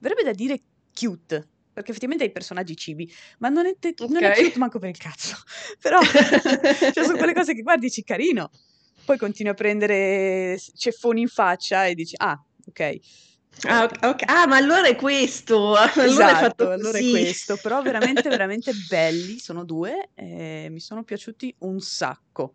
[0.00, 0.60] verrebbe da dire
[0.92, 4.78] cute, perché effettivamente hai i personaggi cibi, ma non è, te- non è cute manco
[4.78, 5.36] per il cazzo.
[5.82, 8.50] Però cioè, sono quelle cose che guardi, dici carino,
[9.04, 12.98] poi continui a prendere ceffoni in faccia e dici ah, ok.
[13.66, 14.22] Ah, ok, ok.
[14.26, 15.74] Ah, ma allora è questo.
[15.96, 17.10] Allora è Esatto, fatto allora è così.
[17.10, 22.54] questo, però veramente, veramente belli, sono due, e mi sono piaciuti un sacco.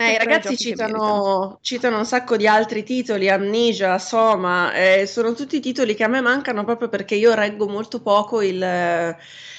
[0.00, 5.58] Eh, i ragazzi citano, citano un sacco di altri titoli, Amnesia, Soma, eh, sono tutti
[5.58, 9.16] titoli che a me mancano proprio perché io reggo molto poco il,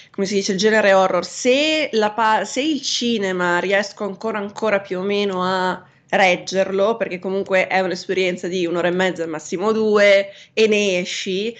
[0.10, 1.26] come si dice, il genere horror.
[1.26, 7.68] Se, la se il cinema riesco ancora, ancora più o meno a reggerlo, perché comunque
[7.68, 11.54] è un'esperienza di un'ora e mezza, massimo due, e ne esci.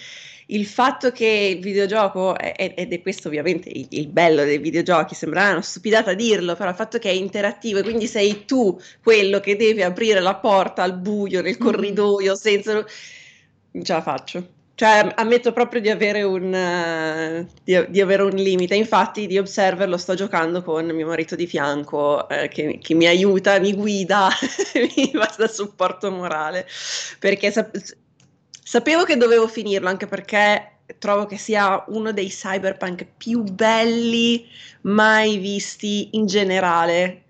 [0.52, 5.14] Il fatto che il videogioco, è- ed è questo ovviamente il, il bello dei videogiochi,
[5.14, 9.40] sembra una stupidata dirlo, però il fatto che è interattivo e quindi sei tu quello
[9.40, 11.64] che deve aprire la porta al buio nel Mhm.
[11.66, 12.84] corridoio senza...
[13.72, 14.48] Non ce la faccio.
[14.74, 18.76] Cioè, ammetto proprio di avere un, eh, di, di avere un limite.
[18.76, 23.06] Infatti, di Observer lo sto giocando con mio marito di fianco, eh, che, che mi
[23.06, 24.30] aiuta, mi guida,
[24.96, 26.66] mi fa da supporto morale.
[27.20, 27.52] Perché
[28.70, 34.48] sapevo che dovevo finirlo, anche perché trovo che sia uno dei cyberpunk più belli
[34.82, 37.26] mai visti in generale.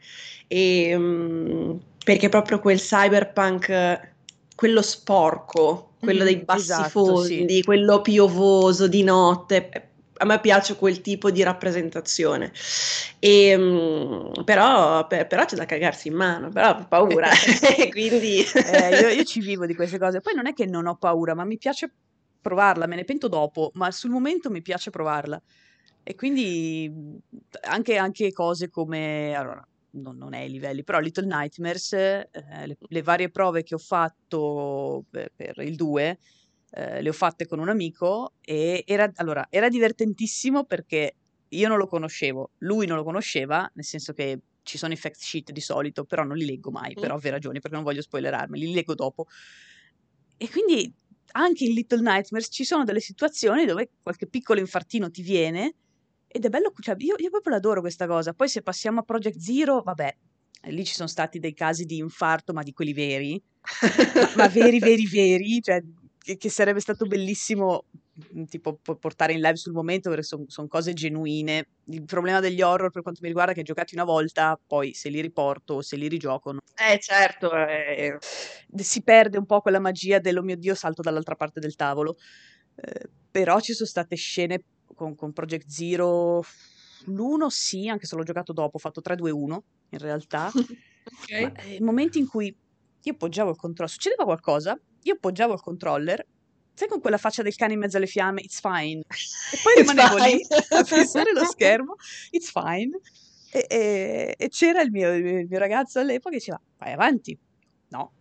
[0.48, 4.14] E, mm, perché proprio quel cyberpunk,
[4.56, 7.46] quello sporco, quello Mhm, dei bassi esatto, sì.
[7.46, 9.89] fondi, quello piovoso di notte.
[10.20, 12.52] Eh, A me piace quel tipo di rappresentazione.
[13.20, 17.30] E, mm, però, per- però c'è da cagarsi in mano, però ho paura.
[17.92, 18.40] Quindi...
[18.44, 20.22] Eh, io, io ci vivo di queste cose.
[20.22, 21.92] Poi non è che non ho paura, ma mi piace
[22.42, 25.42] provarla, me ne pento dopo, ma sul momento mi piace provarla.
[26.04, 26.92] E quindi
[27.62, 32.28] anche, anche cose come, allora, non, non è ai livelli, però Little Nightmares, eh,
[32.66, 36.18] le, le varie prove che ho fatto per, per il 2,
[36.72, 41.16] eh, le ho fatte con un amico e era, allora, era divertentissimo perché
[41.50, 45.20] io non lo conoscevo, lui non lo conosceva, nel senso che ci sono i fact
[45.20, 47.14] sheet di solito, però non li leggo mai, per Mm.
[47.16, 49.26] ovvie ragioni, perché non voglio spoilerarmi, li leggo dopo.
[50.38, 50.92] E quindi
[51.32, 55.74] anche in Little Nightmares ci sono delle situazioni dove qualche piccolo infartino ti viene
[56.28, 58.34] ed è bello, cioè io, io proprio l'adoro questa cosa.
[58.34, 60.16] Poi se passiamo a Project Zero, vabbè,
[60.62, 63.42] eh, lì ci sono stati dei casi di infarto, ma di quelli veri,
[64.16, 65.82] ma, ma veri, veri, veri, cioè
[66.30, 67.86] che, che sarebbe stato bellissimo
[68.34, 71.64] mh, tipo po- portare in live sul momento perché sono cose genuine.
[71.86, 75.10] Il problema degli horror per quanto mi riguarda è che giocati una volta, poi se
[75.10, 78.18] li riporto o se li rigioco non- Eh, certo, eh,
[78.76, 82.16] si perde un po' quella magia dello mio Dio salto dall'altra parte del tavolo.
[82.76, 86.44] Eh, però ci sono state scene con, con Project Zero,
[87.06, 90.52] l'uno sì, anche se l'ho giocato dopo, ho fatto 3-2-1 in realtà,
[91.38, 91.66] ma ok.
[91.66, 92.56] eh, momenti in cui
[93.02, 96.26] io poggiavo il controller, succedeva qualcosa, io poggiavo il controller,
[96.74, 99.00] sai con quella faccia del cane in mezzo alle fiamme, it's fine.
[99.00, 101.96] E poi rimanevo lì a fissare lo schermo,
[102.32, 103.00] it's fine.
[103.52, 107.38] E, e, e c'era il mio, il mio, ragazzo all'epoca che diceva, vai avanti.
[107.90, 108.12] No,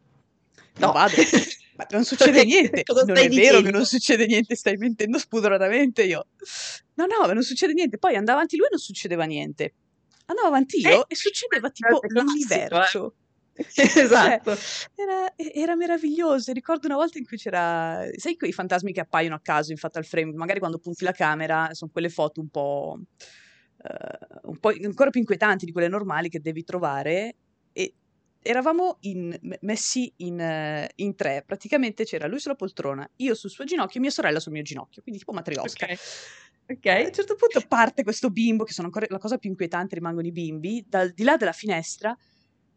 [0.79, 1.15] no, vado.
[1.79, 2.83] Ma non succede niente.
[3.07, 3.35] non è dicendo?
[3.37, 6.27] vero che non succede niente, stai mentendo spudoratamente io.
[6.95, 7.99] No, no, non succede niente.
[7.99, 9.75] Poi andava avanti lui e non succedeva niente.
[10.27, 12.09] Andavo avanti io eh, e succedeva tipo eh.
[12.09, 13.07] l'universo.
[13.07, 13.28] Eh.
[13.75, 14.55] esatto.
[14.55, 16.53] Cioè, era, era, meraviglioso.
[16.53, 18.05] Ricordo una volta in cui c'era.
[18.17, 20.33] Sai quei fantasmi che appaiono a caso in Fatal Frame?
[20.33, 23.01] Magari quando punti la camera sono quelle foto un po'.
[23.81, 27.35] Uh, un po' ancora più inquietanti di quelle normali che devi trovare.
[27.73, 27.95] E
[28.43, 31.43] eravamo in, messi in, uh, in, tre.
[31.47, 35.03] Praticamente c'era lui sulla poltrona, io sul suo ginocchio e mia sorella sul mio ginocchio.
[35.03, 35.87] Quindi tipo matriosca.
[35.87, 35.99] Ok.
[36.71, 37.05] Okay.
[37.05, 40.27] A un certo punto parte questo bimbo, che sono ancora la cosa più inquietante, rimangono
[40.27, 42.15] i bimbi, dal di là della finestra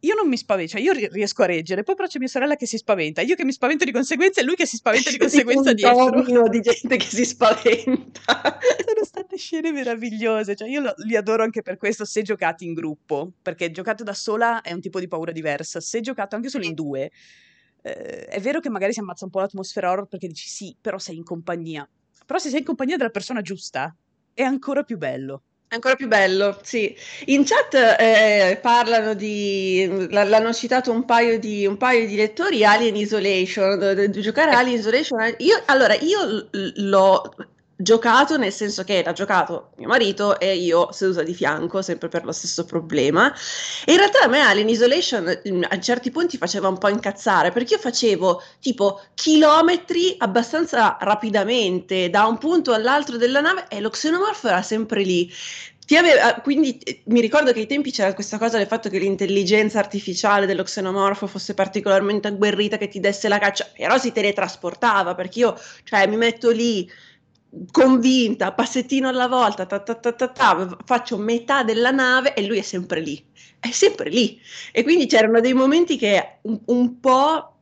[0.03, 2.65] io non mi spavento, cioè io riesco a reggere, poi però c'è mia sorella che
[2.65, 5.73] si spaventa, io che mi spavento di conseguenza e lui che si spaventa di conseguenza
[5.73, 6.05] dietro.
[6.05, 8.21] Un di gente che si spaventa.
[8.85, 13.31] Sono state scene meravigliose, cioè io li adoro anche per questo se giocati in gruppo,
[13.41, 16.73] perché giocato da sola è un tipo di paura diversa, se giocato anche solo in
[16.73, 17.11] due,
[17.83, 20.97] eh, è vero che magari si ammazza un po' l'atmosfera horror perché dici sì, però
[20.97, 21.87] sei in compagnia,
[22.25, 23.95] però se sei in compagnia della persona giusta
[24.33, 25.43] è ancora più bello.
[25.73, 26.93] Ancora più bello, sì.
[27.27, 32.97] In chat eh, parlano di, l'hanno citato un paio di, un paio di lettori, Alien
[32.97, 35.34] Isolation, di giocare Alien Isolation.
[35.38, 37.34] Io, allora, io l'ho
[37.82, 42.24] giocato nel senso che l'ha giocato mio marito e io seduta di fianco, sempre per
[42.26, 43.34] lo stesso problema.
[43.86, 47.52] E in realtà a me Alien Isolation mm, a certi punti faceva un po' incazzare
[47.52, 53.89] perché io facevo tipo chilometri abbastanza rapidamente da un punto all'altro della nave e lo
[53.89, 55.32] xenomorfo era sempre lì.
[55.98, 59.80] Aveva, quindi eh, mi ricordo che ai tempi c'era questa cosa del fatto che l'intelligenza
[59.80, 65.39] artificiale dello xenomorfo fosse particolarmente agguerrita, che ti desse la caccia, però si teletrasportava perché
[65.39, 66.89] io, cioè, mi metto lì
[67.71, 73.01] convinta, passettino alla volta, ta, ta, ta, faccio metà della nave e lui è sempre
[73.01, 73.23] lì,
[73.59, 74.39] è sempre lì.
[74.71, 77.55] E quindi c'erano dei momenti che un, un, po',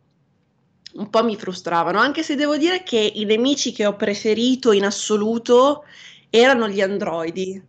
[0.93, 4.85] un po' mi frustravano, anche se devo dire che i nemici che ho preferito in
[4.85, 5.83] assoluto
[6.29, 7.61] erano gli androidi.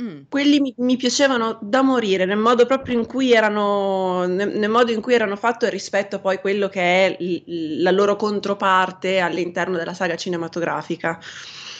[0.00, 0.22] Mm.
[0.28, 4.92] Quelli mi, mi, piacevano da morire, nel modo proprio in cui erano, nel, nel modo
[4.92, 9.78] in cui erano fatto rispetto poi a quello che è l, la loro controparte all'interno
[9.78, 11.18] della saga cinematografica.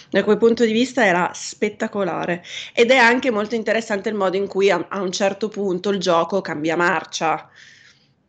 [0.09, 4.47] Da quel punto di vista era spettacolare ed è anche molto interessante il modo in
[4.47, 7.51] cui a, a un certo punto il gioco cambia marcia,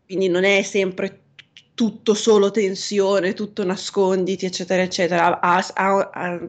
[0.06, 1.22] quindi non è sempre
[1.76, 5.40] tutto solo tensione, tutto nasconditi, eccetera, eccetera.
[5.40, 6.40] Ha, ha, ha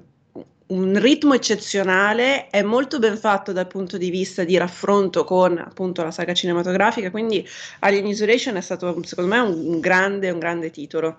[0.68, 6.02] un ritmo eccezionale, è molto ben fatto dal punto di vista di raffronto con appunto
[6.02, 7.46] la saga cinematografica, quindi
[7.80, 11.18] Alien Isolation è stato secondo me un, un grande, un grande titolo.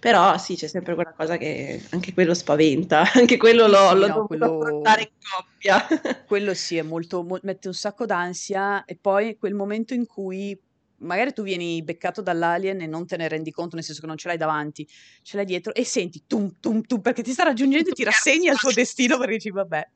[0.00, 4.06] Però sì, c'è sempre quella cosa che anche quello spaventa, anche quello lo, sì, lo
[4.06, 4.58] no, quello...
[4.58, 5.86] affrontare in coppia.
[6.26, 10.58] quello sì, è molto, mo- mette un sacco d'ansia e poi quel momento in cui
[10.98, 14.16] magari tu vieni beccato dall'alien e non te ne rendi conto, nel senso che non
[14.16, 14.88] ce l'hai davanti,
[15.22, 18.48] ce l'hai dietro e senti tum tum tum perché ti sta raggiungendo e ti rassegni
[18.48, 19.88] al suo destino perché dici vabbè.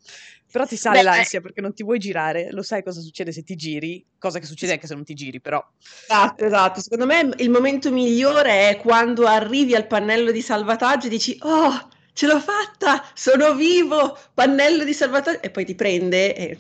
[0.51, 3.43] Però ti sale Beh, l'ansia perché non ti vuoi girare, lo sai cosa succede se
[3.43, 5.65] ti giri, cosa che succede anche se non ti giri, però.
[6.09, 6.81] Esatto, esatto.
[6.81, 11.89] Secondo me il momento migliore è quando arrivi al pannello di salvataggio e dici "Oh,
[12.13, 16.59] ce l'ho fatta, sono vivo, pannello di salvataggio" e poi ti prende e,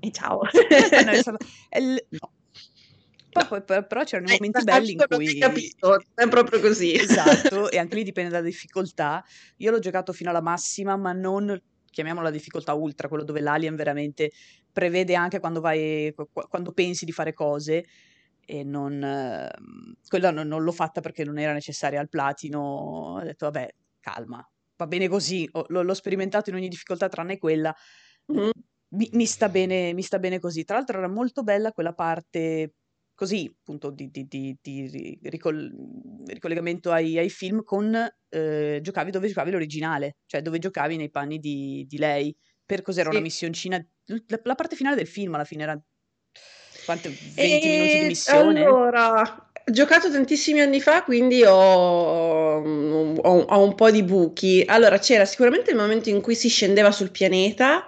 [0.00, 0.42] e ciao.
[2.10, 2.32] no
[3.30, 5.38] poi, poi, però c'erano eh, momenti belli in cui...
[5.38, 6.94] Capito, è proprio così.
[6.94, 9.24] Esatto, e anche lì dipende dalla difficoltà.
[9.58, 14.30] Io l'ho giocato fino alla massima, ma non, chiamiamola difficoltà ultra, quello dove l'alien veramente
[14.72, 16.14] prevede anche quando vai,
[16.48, 17.84] quando pensi di fare cose
[18.44, 19.02] e non...
[19.02, 19.50] Eh,
[20.08, 23.68] quella non, non, l'ho fatta perché non era necessaria al platino, ho detto vabbè,
[24.00, 24.44] calma,
[24.76, 27.74] va bene così, l'ho, l'ho sperimentato in ogni difficoltà tranne quella.
[28.32, 28.50] Mm-hmm.
[28.92, 30.64] Mi, mi, sta bene, mi sta bene così.
[30.64, 32.74] Tra l'altro era molto bella quella parte
[33.20, 35.70] così appunto di, di, di, di ricol-
[36.26, 37.94] ricollegamento ai, ai, film con
[38.30, 43.16] eh, giocavi dove giocavi l'originale, cioè dove giocavi nei panni di, lei, per cos'era sì.
[43.16, 45.78] una missioncina, la, la, parte finale del film alla fine era
[46.86, 48.64] quante, 20 e minuti di missione?
[48.64, 51.52] Allora, giocato tantissimi anni fa, quindi ho,
[52.62, 54.64] ho, ho, un po' di buchi.
[54.66, 57.86] Allora, c'era sicuramente il momento in cui si scendeva sul pianeta,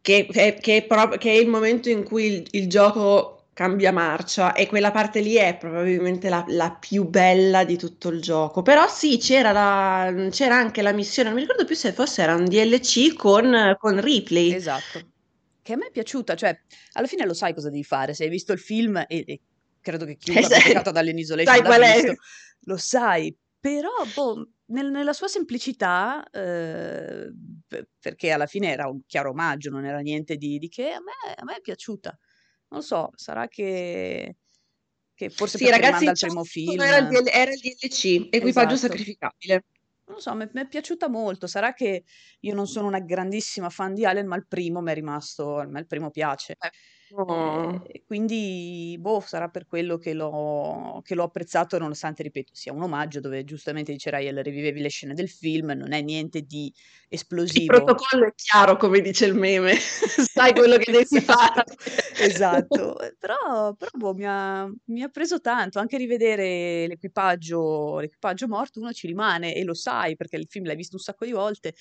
[0.00, 3.92] che, che, che, è, pro- che è, il momento in cui il, il gioco cambia
[3.92, 8.62] marcia e quella parte lì è probabilmente la, la, più bella di tutto il gioco.
[8.62, 12.34] Però sì, c'era, la, c'era, anche la missione, non mi ricordo più se fosse era
[12.34, 14.52] un DLC con, con Ripley.
[14.52, 15.12] Esatto.
[15.62, 16.60] Che a me è piaciuta, cioè
[16.92, 19.40] alla fine lo sai cosa devi fare, se hai visto il film e, e
[19.80, 22.14] credo che chiunque abbia giocato ad Alien Isolation sai visto,
[22.64, 27.32] lo sai, però boh, nel- nella sua semplicità, eh,
[27.98, 31.34] perché alla fine era un chiaro omaggio, non era niente di, di che, a me,
[31.34, 32.18] a me è piaciuta.
[32.74, 34.34] Non so, sarà che,
[35.14, 36.80] che forse Sì, ragazzi, ciao, primo film.
[36.80, 38.92] era il, DL era il DLC, equipaggio Esatto.
[38.92, 39.64] sacrificabile.
[40.06, 41.46] Non lo so, mi è piaciuta molto.
[41.46, 42.02] Sarà che
[42.40, 45.66] io non sono una grandissima fan di Alien, ma il primo mi è rimasto, a
[45.66, 46.56] me il primo piace.
[46.58, 46.70] Eh,
[47.16, 47.82] oh.
[47.86, 52.82] Eh, quindi, boh, sarà per quello che l'ho, che l'ho apprezzato, nonostante, ripeto, sia un
[52.82, 56.74] omaggio dove giustamente dice Ryan, rivivevi le scene del film, non è niente di Il
[57.08, 57.82] esplosivo.
[57.82, 61.64] protocollo è chiaro, come dice il meme, sai quello che devi fare.
[62.16, 68.78] Esatto, però, però boh, mi ha, mi ha preso tanto, anche rivedere l'equipaggio, l'equipaggio morto,
[68.80, 71.74] uno ci rimane e lo sai perché il film l'hai visto un sacco di volte,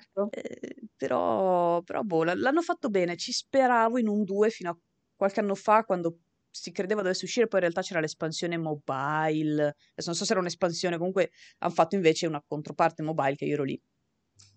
[0.00, 0.30] Certo.
[0.30, 4.78] eh, però, però boh, l'hanno fatto bene, ci speravo in un 2 fino a
[5.16, 6.20] qualche anno fa quando
[6.50, 10.40] si credeva dovesse uscire, poi in realtà c'era l'espansione mobile, adesso non so se era
[10.40, 13.80] un'espansione, comunque hanno fatto invece una controparte mobile che io ero lì.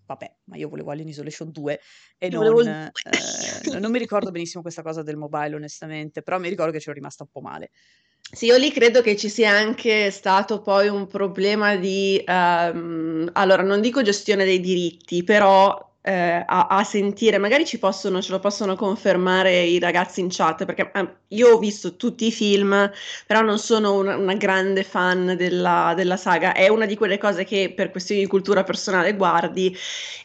[0.06, 1.80] Vabbè, ma io volevo Alien Isolation 2
[2.18, 6.40] e volevo non, il eh, non mi ricordo benissimo questa cosa del mobile, onestamente, però
[6.40, 7.72] mi ricordo che c'ero rimasta un po' male.
[8.32, 13.62] Sì, io lì credo che ci sia anche stato poi un problema di, ehm, allora
[13.62, 18.40] non dico gestione dei diritti, però eh, a, a sentire, magari ci possono, ce lo
[18.40, 22.92] possono confermare i ragazzi in chat, perché eh, io ho visto tutti i film,
[23.26, 27.46] però non sono una, una grande fan della, della saga, è una di quelle cose
[27.46, 29.76] che per questioni di cultura personale guardi,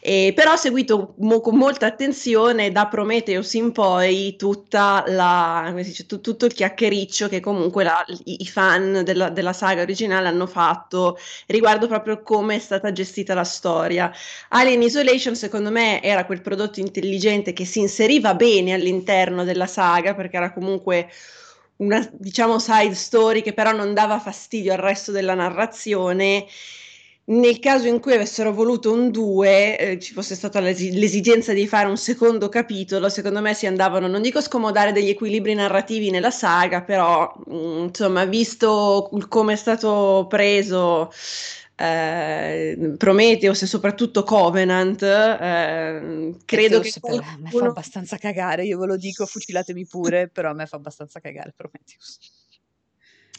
[0.01, 6.05] e, però ho seguito mo- con molta attenzione da Prometheus in poi tutta la, dice,
[6.05, 10.47] tu- tutto il chiacchiericcio che comunque la- i, i fan della, della saga originale hanno
[10.47, 11.17] fatto
[11.47, 14.11] riguardo proprio come è stata gestita la storia.
[14.49, 20.13] Alien Isolation secondo me era quel prodotto intelligente che si inseriva bene all'interno della saga
[20.15, 21.09] perché era comunque
[21.77, 26.45] una diciamo side story che però non dava fastidio al resto della narrazione.
[27.29, 31.67] Nel caso in cui avessero voluto un 2, eh, ci fosse stata l'esi- l'esigenza di
[31.67, 36.31] fare un secondo capitolo, secondo me si andavano, non dico scomodare degli equilibri narrativi nella
[36.31, 37.53] saga, però mh,
[37.83, 41.11] insomma, visto come è stato preso
[41.79, 47.69] eh, Prometheus e soprattutto Covenant, eh, credo che Prometheus per- a me fa qualcuno...
[47.69, 52.19] abbastanza cagare, io ve lo dico, fucilatemi pure, però a me fa abbastanza cagare Prometheus.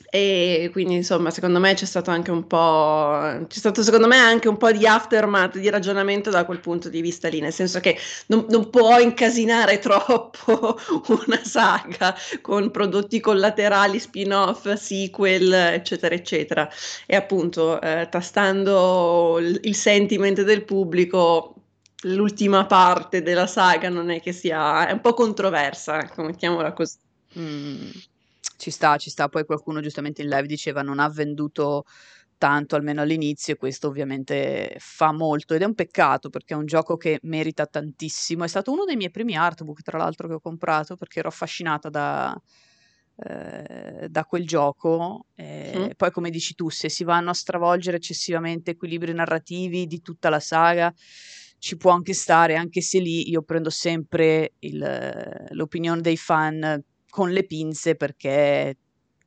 [0.08, 4.48] E quindi insomma, secondo me c'è stato anche un po', c'è stato secondo me anche
[4.48, 7.96] un po' di aftermath, di ragionamento da quel punto di vista lì, nel senso che
[8.26, 16.68] non, non può incasinare troppo una saga con prodotti collaterali, spin-off, sequel, eccetera, eccetera.
[17.06, 21.54] E appunto, eh, tastando il sentiment del pubblico,
[22.04, 26.96] l'ultima parte della saga non è che sia, è un po' controversa, ecco, mettiamola così.
[27.38, 27.90] Mm,
[28.60, 29.28] ci sta, ci sta.
[29.28, 31.84] Poi qualcuno giustamente in live diceva non ha venduto
[32.38, 36.64] tanto, almeno all'inizio, e questo ovviamente fa molto ed è un peccato perché è un
[36.66, 38.44] gioco che merita tantissimo.
[38.44, 41.90] È stato uno dei miei primi artbook, tra l'altro, che ho comprato perché ero affascinata
[41.90, 42.34] da,
[43.16, 45.26] eh, da quel gioco.
[45.34, 45.90] E Mm.
[45.96, 50.40] Poi, come dici tu, se si vanno a stravolgere eccessivamente equilibri narrativi di tutta la
[50.40, 50.92] saga,
[51.58, 57.30] ci può anche stare, anche se lì io prendo sempre il- l'opinione dei fan con
[57.30, 58.76] le pinze perché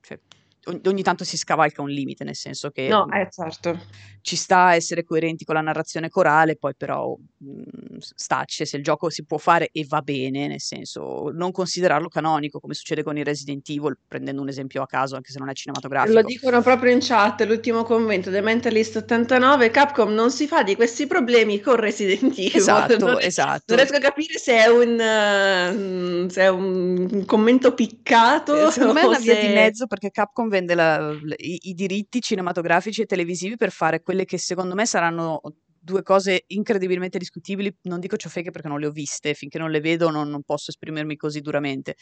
[0.02, 0.20] cioè,
[0.66, 3.80] ogni, ogni tanto si scavalca un limite, nel senso che No, eh, certo.
[4.24, 8.84] Ci sta a essere coerenti con la narrazione corale, poi però mh, stacce se il
[8.84, 13.18] gioco si può fare e va bene, nel senso non considerarlo canonico, come succede con
[13.18, 16.22] i Resident Evil, prendendo un esempio a caso, anche se non è Lo cinematografico.
[16.24, 21.06] dicono proprio in chat, l'ultimo commento, The Mentalist 89, Capcom non si fa di questi
[21.06, 22.56] problemi con Resident Evil.
[22.56, 23.64] Esatto, Non, esatto.
[23.68, 28.94] non riesco a capire se è un, eh, se è un commento piccato Eh, Secondo
[28.94, 29.54] me è una via di se...
[29.54, 34.38] mezzo perché Capcom vende la- i, i diritti cinematografici e televisivi per fare quelle che
[34.38, 37.76] secondo me saranno due cose incredibilmente discutibili.
[37.84, 40.70] Non dico ciofeche perché non le ho viste, finché non le vedo non, non posso
[40.72, 41.96] esprimermi così duramente.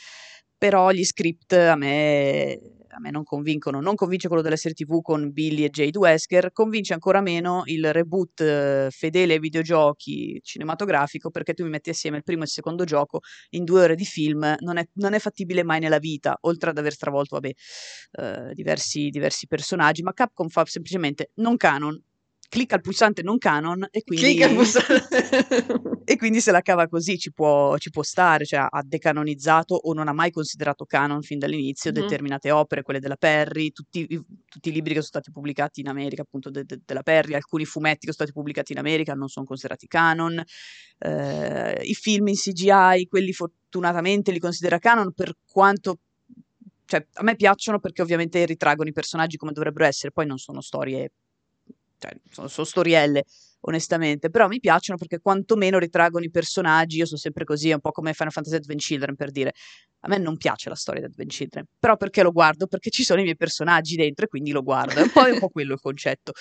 [0.62, 2.52] Però gli script a me,
[2.90, 3.82] a me non convincono.
[3.82, 7.92] Non convince quello della serie TV con Billy e Jade Wesker, convince ancora meno il
[7.92, 12.52] reboot eh, fedele ai videogiochi cinematografico perché tu mi metti assieme il primo e il
[12.52, 16.38] secondo gioco in due ore di film non è, non è fattibile mai nella vita,
[16.42, 17.52] oltre ad aver stravolto, vabbè,
[18.12, 22.00] eh, diversi, diversi personaggi, ma Capcom fa semplicemente non canon,
[22.52, 25.08] clicca il pulsante non canon e quindi, Clicca il pulsante.
[26.04, 29.94] e quindi se la cava così ci può, ci può stare, cioè ha decanonizzato o
[29.94, 32.00] non ha mai considerato canon fin dall'inizio Mhm.
[32.02, 35.88] determinate opere, quelle della Perry, tutti, i- tutti i libri che sono stati pubblicati in
[35.88, 39.30] America, appunto de- de- della Perry, alcuni fumetti che sono stati pubblicati in America non
[39.30, 40.44] sono considerati canon,
[41.00, 46.00] eh, i film in CGI, quelli fortunatamente li considera canon per quanto...
[46.86, 50.60] Cioè, a me piacciono perché ovviamente ritraggono i personaggi come dovrebbero essere, poi non sono
[50.60, 51.14] storie
[52.02, 53.26] cioè, sono, sono storielle
[53.62, 57.80] onestamente, però mi piacciono perché quantomeno ritraggono i personaggi, io sono sempre così, è un
[57.80, 59.54] po' come Final Fantasy Advent Children per dire,
[60.00, 62.66] a me non piace la storia di Advent Children, però perché lo guardo?
[62.66, 65.32] Perché ci sono i miei personaggi dentro e quindi lo guardo, è un po', è
[65.32, 66.32] un po quello il concetto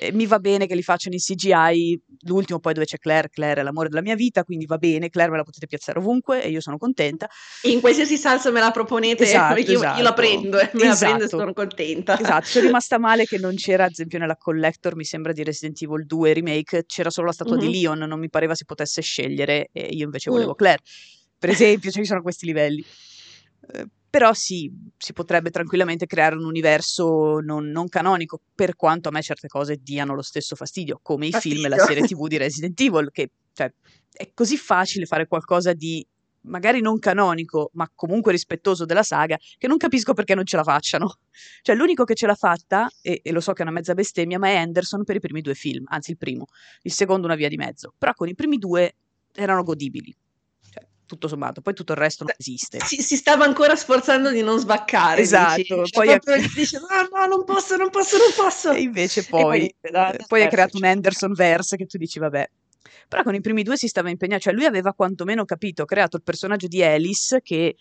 [0.00, 3.60] eh, mi va bene che li facciano in CGI, l'ultimo poi dove c'è Claire, Claire
[3.60, 6.48] è l'amore della mia vita, quindi va bene, Claire me la potete piazzare ovunque e
[6.48, 7.28] io sono contenta.
[7.64, 9.98] In qualsiasi salsa me la proponete, esatto, io, esatto.
[9.98, 10.88] io, la prendo, eh, me esatto.
[10.88, 11.38] la prendo e esatto.
[11.38, 12.18] sono contenta.
[12.18, 15.80] Esatto, sono rimasta male che non c'era, ad esempio nella Collector, mi sembra di Resident
[15.82, 17.66] Evil 2 Remake, c'era solo la statua mm-hmm.
[17.66, 20.56] di Leon, non mi pareva si potesse scegliere e io invece volevo mm.
[20.56, 20.82] Claire.
[21.38, 22.82] Per esempio, cioè, ci sono questi livelli.
[23.72, 29.12] Eh, però sì, si potrebbe tranquillamente creare un universo non, non, canonico, per quanto a
[29.12, 31.58] me certe cose diano lo stesso fastidio, come i fastidio.
[31.60, 33.72] film e la serie tv di Resident Evil, che cioè,
[34.12, 36.04] è così facile fare qualcosa di
[36.42, 40.64] magari non canonico, ma comunque rispettoso della saga, che non capisco perché non ce la
[40.64, 41.18] facciano.
[41.62, 44.38] Cioè, l'unico che ce l'ha fatta, e, e, lo so che è una mezza bestemmia,
[44.38, 46.46] ma è Anderson per i primi due film, anzi il primo,
[46.82, 47.94] il secondo una via di mezzo.
[47.96, 48.94] Però con i primi due
[49.32, 50.14] erano godibili
[51.10, 52.78] tutto sommato, poi tutto il resto non esiste.
[52.84, 55.20] Si, si stava ancora sforzando di non sbaccare.
[55.20, 55.74] Esatto, dici.
[55.74, 56.40] Cioè, poi è...
[56.54, 58.70] dice no, no, non posso, non posso, non posso.
[58.70, 62.48] E invece poi, e poi, poi ha creato un Anderson verse che tu dici vabbè.
[63.08, 66.22] Però con i primi due si stava impegnando, cioè lui aveva quantomeno capito, creato il
[66.22, 67.74] personaggio di Alice che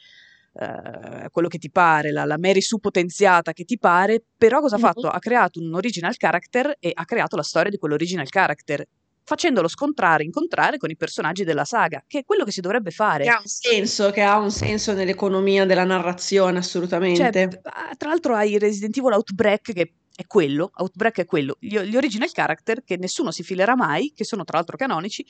[0.52, 4.78] Uh, quello che ti pare, la, la Mary Sue potenziata che ti pare, però cosa
[4.78, 5.08] ha fatto?
[5.08, 8.84] Ha creato un original character e ha creato la storia di quell'original character
[9.30, 13.26] facendolo scontrare, incontrare con i personaggi della saga, che è quello che si dovrebbe fare.
[13.26, 17.32] Che ha un senso, che ha un senso nell'economia della narrazione, assolutamente.
[17.32, 17.48] Cioè,
[17.96, 22.32] tra l'altro hai Resident Evil Outbreak che è quello, Outbreak è quello, gli, gli original
[22.32, 25.24] character che nessuno si filerà mai, che sono tra l'altro canonici,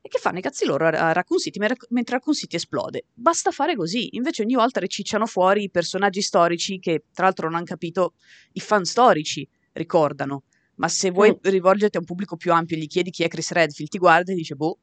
[0.00, 3.04] e che fanno i cazzi loro a Raccoon City mentre Raccoon City esplode.
[3.14, 4.16] Basta fare così.
[4.16, 8.14] Invece ogni volta ricicciano fuori i personaggi storici che tra l'altro non hanno capito
[8.54, 10.42] i fan storici ricordano
[10.76, 11.50] ma se vuoi mm.
[11.50, 14.32] rivolgerti a un pubblico più ampio e gli chiedi chi è Chris Redfield, ti guarda
[14.32, 14.78] e dice boh.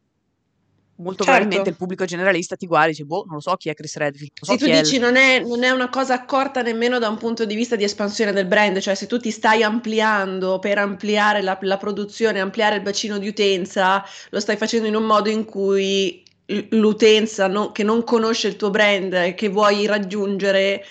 [0.95, 1.39] Molto certo.
[1.39, 3.97] probabilmente il pubblico generalista ti guarda e dice boh, non lo so chi è Chris
[3.97, 4.31] Redfield.
[4.41, 7.55] Se tu dici non è, non è, una cosa accorta nemmeno da un punto di
[7.55, 11.77] vista di espansione del brand, cioè se tu ti stai ampliando per ampliare la, la
[11.77, 16.23] produzione, ampliare il bacino di utenza, lo stai facendo in un modo in cui
[16.69, 20.83] l'utenza non, che non conosce il tuo brand, che vuoi raggiungere,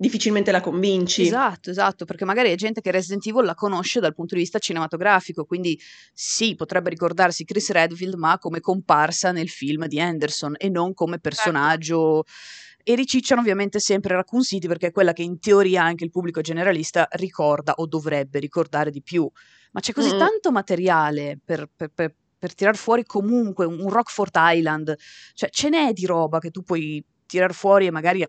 [0.00, 1.22] difficilmente la convinci.
[1.22, 4.58] Esatto, esatto, perché magari è gente che Resident Evil la conosce dal punto di vista
[4.58, 5.78] cinematografico, quindi
[6.14, 11.20] sì, potrebbe ricordarsi Chris Redfield, ma come comparsa nel film di Anderson e non come
[11.20, 11.28] certo.
[11.28, 12.24] personaggio.
[12.24, 12.80] Certo.
[12.82, 16.40] E ricicciano ovviamente sempre Raccoon City perché è quella che in teoria anche il pubblico
[16.40, 19.30] generalista ricorda o dovrebbe ricordare di più.
[19.72, 20.18] Ma c'è così mm.
[20.18, 24.96] tanto materiale per, per, per, per tirar fuori comunque un, un Rockfort Island,
[25.34, 28.26] cioè ce n'è di roba che tu puoi tirar fuori e magari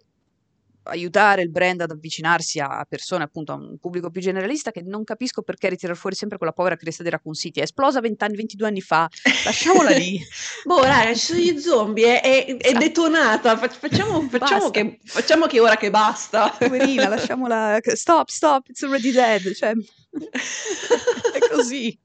[0.83, 5.03] aiutare il brand ad avvicinarsi a persone, appunto a un pubblico più generalista, che non
[5.03, 7.59] capisco perché ritirare fuori sempre quella povera cresta di Raccoon City.
[7.59, 9.07] È esplosa 20 anni, 22 anni fa,
[9.45, 10.19] lasciamola lì.
[10.65, 13.57] boh, raga, ci sono gli zombie, è, è, è detonata.
[13.57, 16.49] Facciamo, facciamo, che, facciamo che ora che basta.
[16.57, 17.79] Poverina, lasciamola.
[17.93, 19.53] Stop, stop, it's already dead.
[19.53, 21.97] Cioè, è così.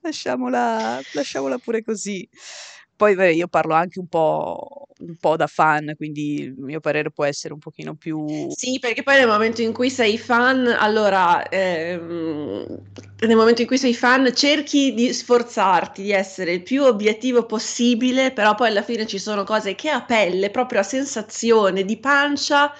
[0.00, 2.28] Lasciamola, lasciamola pure così.
[2.96, 7.10] Poi beh, io parlo anche un po', un po' da fan, quindi il mio parere
[7.10, 8.48] può essere un pochino più...
[8.50, 12.82] Sì, perché poi nel momento in cui sei fan, allora, ehm,
[13.20, 18.32] nel momento in cui sei fan cerchi di sforzarti di essere il più obiettivo possibile,
[18.32, 22.72] però poi alla fine ci sono cose che a pelle, proprio a sensazione di pancia,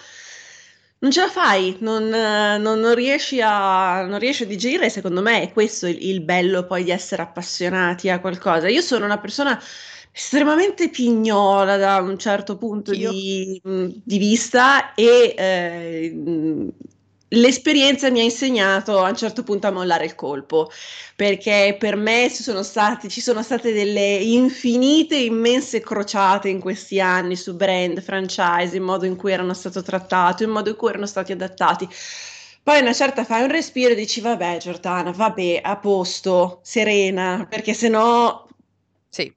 [1.01, 5.43] non ce la fai, non, non, non, riesci a, non, riesci a, digerire, secondo me
[5.43, 8.69] è questo il, il bello poi di essere appassionati a qualcosa.
[8.69, 9.61] Io sono una persona
[10.17, 16.69] estremamente pignola da un certo punto di, di, vista e eh,
[17.31, 20.71] l'esperienza mi ha insegnato a un certo punto a mollare il colpo
[21.17, 27.01] perché per me ci sono, stati, ci sono state delle infinite immense crociate in questi
[27.01, 30.91] anni su brand, franchise, il modo in cui erano stati trattati, il modo in cui
[30.91, 31.89] erano stati adattati.
[32.63, 37.75] Poi una certa fai un respiro e dici vabbè Giordana, vabbè, a posto, serena, perché
[37.75, 38.44] sennò
[39.15, 39.33] sì.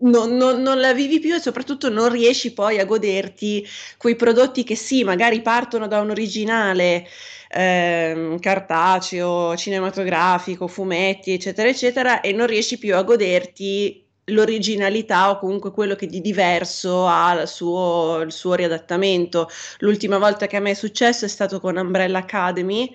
[0.00, 3.64] Non, non, non, la vivi più e soprattutto non riesci poi a goderti
[3.96, 7.06] quei prodotti che sì, magari partono da un originale
[7.48, 15.70] ehm, cartaceo, cinematografico, fumetti, eccetera, eccetera, e non riesci più a goderti l'originalità o comunque
[15.70, 19.48] quello che di diverso ha il suo, il suo riadattamento.
[19.78, 22.92] L'ultima volta che a me è successo è stato con Umbrella Academy.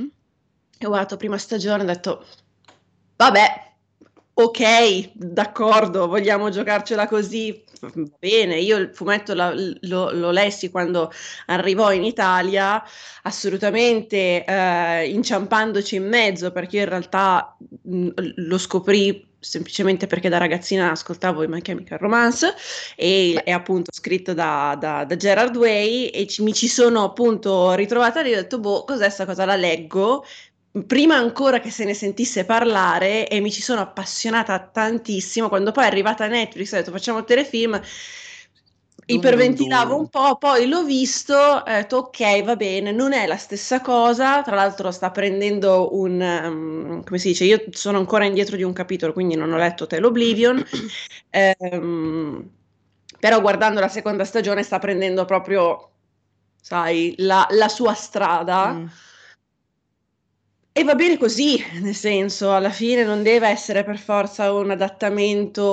[0.00, 0.06] Mm.
[0.80, 2.24] Ho guardato prima stagione e ho detto,
[3.16, 3.73] vabbè,
[4.34, 7.64] ok, d'accordo, vogliamo giocarcela così,
[8.18, 11.12] bene, io il fumetto la, lo, lo, lessi quando
[11.46, 12.82] arrivò in Italia,
[13.22, 20.38] assolutamente eh, inciampandoci in mezzo, perché io in realtà mh, lo scoprì semplicemente perché da
[20.38, 22.54] ragazzina ascoltavo i My Chemical Romance
[22.96, 27.74] e è appunto scritto da, da, da Gerard Way e ci, mi ci sono appunto
[27.74, 29.44] ritrovata lì e ho detto boh cos'è sta cosa?
[29.44, 30.24] La leggo
[30.86, 35.84] prima ancora che se ne sentisse parlare e mi ci sono appassionata tantissimo quando poi
[35.84, 37.80] è arrivata Netflix ho detto facciamo il telefilm.
[39.06, 43.82] Iperventilavo un po', poi l'ho visto, ho detto ok, va bene, non è la stessa
[43.82, 48.62] cosa, tra l'altro sta prendendo un, um, come si dice, io sono ancora indietro di
[48.62, 50.64] un capitolo, quindi non ho letto Tale Oblivion,
[51.70, 52.48] um,
[53.20, 55.90] però guardando la seconda stagione sta prendendo proprio,
[56.62, 58.72] sai, la, la sua strada.
[58.72, 58.86] Mm
[60.76, 65.70] e va bene così, nel senso, alla fine non deve essere per forza un adattamento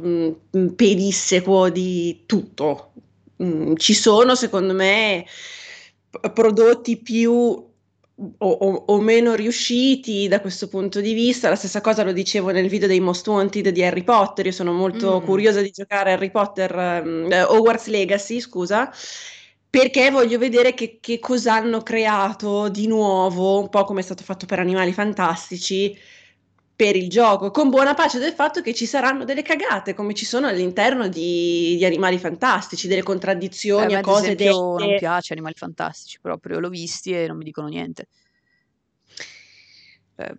[0.00, 2.92] mh, mm, pedissequo di tutto.
[3.38, 5.26] Mh, mm, ci sono, secondo me,
[6.32, 7.70] prodotti più o,
[8.38, 11.48] o, o, meno riusciti da questo punto di vista.
[11.48, 14.46] La stessa cosa lo dicevo nel video dei Most Wanted di Harry Potter.
[14.46, 15.24] Io sono molto mm.
[15.24, 18.92] curiosa di giocare Harry Potter, um, Hogwarts Legacy, scusa
[19.72, 24.22] perché voglio vedere che, che cosa hanno creato di nuovo, un po' come è stato
[24.22, 25.98] fatto per Animali Fantastici,
[26.76, 30.26] per il gioco, con buona pace del fatto che ci saranno delle cagate, come ci
[30.26, 34.50] sono all'interno di, di Animali Fantastici, delle contraddizioni, eh, cose dette.
[34.50, 38.08] non piace Animali Fantastici proprio, l'ho visti e non mi dicono niente.
[40.16, 40.34] Eh,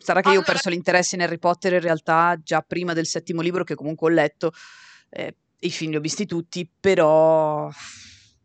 [0.00, 0.32] sarà che allora...
[0.32, 3.74] io ho perso l'interesse in Harry Potter in realtà già prima del settimo libro che
[3.74, 4.52] comunque ho letto,
[5.08, 7.70] eh, i film li ho visti tutti, però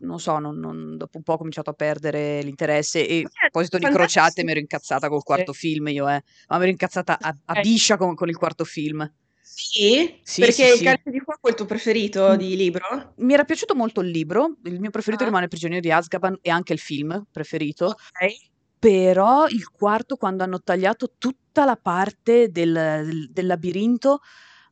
[0.01, 3.77] non so, non, non, dopo un po' ho cominciato a perdere l'interesse e a proposito
[3.77, 6.23] di crociate mi ero incazzata col quarto film io, eh.
[6.47, 9.09] ma mi ero incazzata a, a biscia con, con, il quarto film.
[9.41, 10.19] Sì?
[10.23, 13.13] sì Perché sì, il Calice di Fuoco è il tuo preferito di libro?
[13.17, 15.27] Mi era piaciuto molto il libro, il mio preferito ah.
[15.27, 17.85] rimane Prigioniero di Azkaban e anche il film preferito.
[17.85, 18.49] Ok.
[18.79, 24.21] Però il quarto, quando hanno tagliato tutta la parte del, del, del labirinto,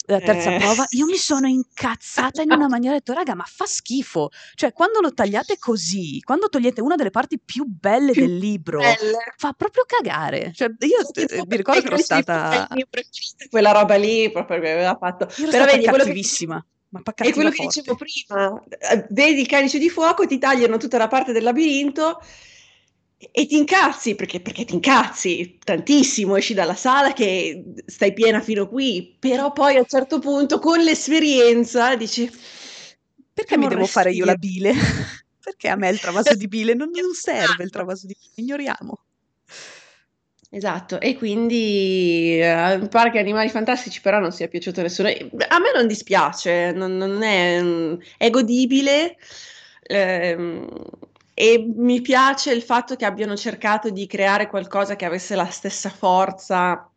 [0.09, 0.57] la terza eh.
[0.57, 4.29] prova, io mi sono incazzata in una maniera, ho detto, raga, ma fa schifo.
[4.55, 8.79] Cioè, quando lo tagliate così, quando togliete una delle parti più belle più del libro,
[8.79, 9.17] belle.
[9.37, 10.51] fa proprio cagare.
[10.53, 12.67] Cioè, io eh, mi ricordo che ero stata...
[13.49, 15.27] Quella roba lì, proprio che aveva fatto.
[15.37, 16.59] Io Però vedi, cattivissima.
[16.59, 16.77] Che...
[16.91, 20.97] Ma è quello che dicevo prima, eh, vedi il calice di fuoco, ti tagliano tutta
[20.97, 22.19] la parte del labirinto
[23.31, 28.69] e ti incazzi perché, perché, ti incazzi tantissimo, esci dalla sala che stai piena fino
[28.69, 32.31] qui, però poi a un certo punto con l'esperienza dici
[33.33, 34.73] perché mi devo fare io la bile?
[35.43, 38.99] perché a me il travaso di bile non, non serve il travaso di bile, ignoriamo.
[40.51, 45.09] Esatto, e quindi eh, pare che Animali Fantastici però non sia piaciuto a nessuno.
[45.09, 47.61] A me non dispiace, non, non è,
[48.17, 49.17] è godibile.
[49.83, 50.67] Ehm,
[51.41, 55.89] e mi piace il fatto che abbiano cercato di creare qualcosa che avesse la stessa
[55.89, 56.91] forza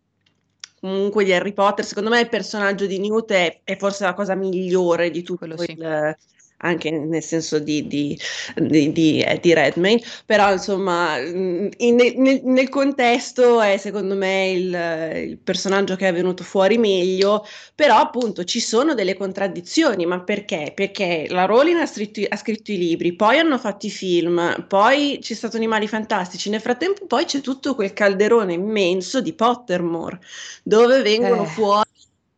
[0.80, 1.84] comunque di Harry Potter.
[1.84, 5.70] Secondo me il personaggio di Newt è, è forse la cosa migliore di tutto sì.
[5.70, 6.16] il,
[6.62, 8.18] anche nel senso di, di,
[8.56, 14.50] di, di, eh, di Redmayne, però insomma mm, in, nel, nel, contesto è secondo me
[14.50, 20.20] il, il, personaggio che è venuto fuori meglio, però appunto ci sono delle contraddizioni, ma
[20.20, 20.72] perché?
[20.74, 25.18] Perché la Rowling ha scritto, ha scritto i libri, poi hanno fatto i film, poi
[25.20, 30.20] c'è stato Animali Fantastici, nel frattempo poi c'è tutto quel calderone immenso di Pottermore,
[30.62, 31.46] dove vengono eh.
[31.46, 31.90] fuori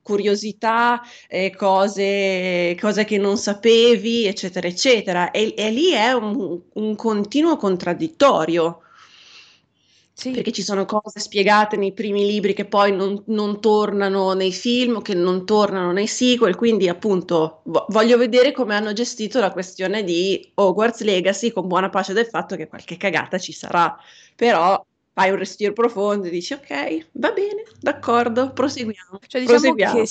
[0.04, 5.30] curiosità, eh, cose, cose, che non sapevi, eccetera, eccetera.
[5.32, 8.80] E, e lì è un, un continuo contraddittorio.
[10.16, 10.30] Sì.
[10.30, 15.02] Perché ci sono cose spiegate nei primi libri che poi non, non, tornano nei film,
[15.02, 20.04] che non tornano nei sequel, quindi appunto vo- voglio vedere come hanno gestito la questione
[20.04, 23.96] di Hogwarts Legacy con buona pace del fatto che qualche cagata ci sarà,
[24.36, 24.80] però
[25.14, 29.20] fai un respiro profondo e dici ok, va bene, d'accordo, proseguiamo.
[29.24, 29.94] Cioè diciamo proseguiamo.
[29.94, 30.08] che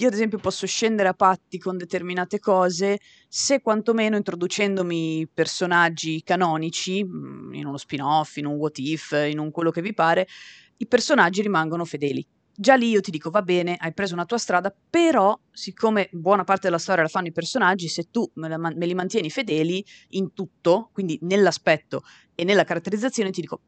[0.00, 7.04] io ad esempio posso scendere a patti con determinate cose se quantomeno introducendomi personaggi canonici,
[7.04, 10.28] mm, in uno spin-off, in un what if, in un quello che vi pare,
[10.76, 12.24] i personaggi rimangono fedeli.
[12.54, 16.44] Già lì io ti dico va bene, hai preso una tua strada, però siccome buona
[16.44, 19.84] parte della storia la fanno i personaggi, se tu me, la, me li mantieni fedeli
[20.10, 22.02] in tutto, quindi nell'aspetto
[22.36, 23.62] e nella caratterizzazione, ti dico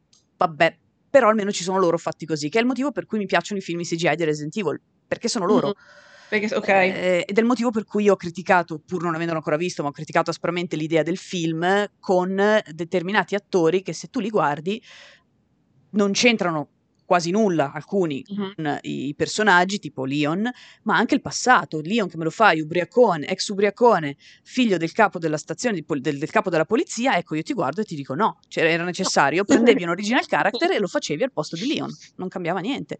[0.47, 0.77] vabbè,
[1.09, 3.59] però almeno ci sono loro fatti così, che è il motivo per cui mi piacciono
[3.59, 5.67] i film CGI di Resident Evil, perché sono loro.
[5.67, 6.09] Mm-hmm.
[6.29, 6.89] Perché, okay.
[6.89, 9.89] eh, ed è il motivo per cui ho criticato, pur non avendolo ancora visto, ma
[9.89, 14.81] ho criticato aspramente l'idea del film con determinati attori che se tu li guardi
[15.89, 16.69] non c'entrano
[17.11, 20.49] quasi nulla alcuni con i personaggi tipo Leon,
[20.83, 21.81] ma anche il passato.
[21.81, 26.17] Leon che me lo fai ubriacone, ex ubriacone, figlio del capo della stazione pol- del,
[26.17, 29.43] del capo della polizia, ecco io ti guardo e ti dico no, cioè, era necessario,
[29.43, 32.97] prendevi un original character e lo facevi al posto di Leon, non cambiava niente.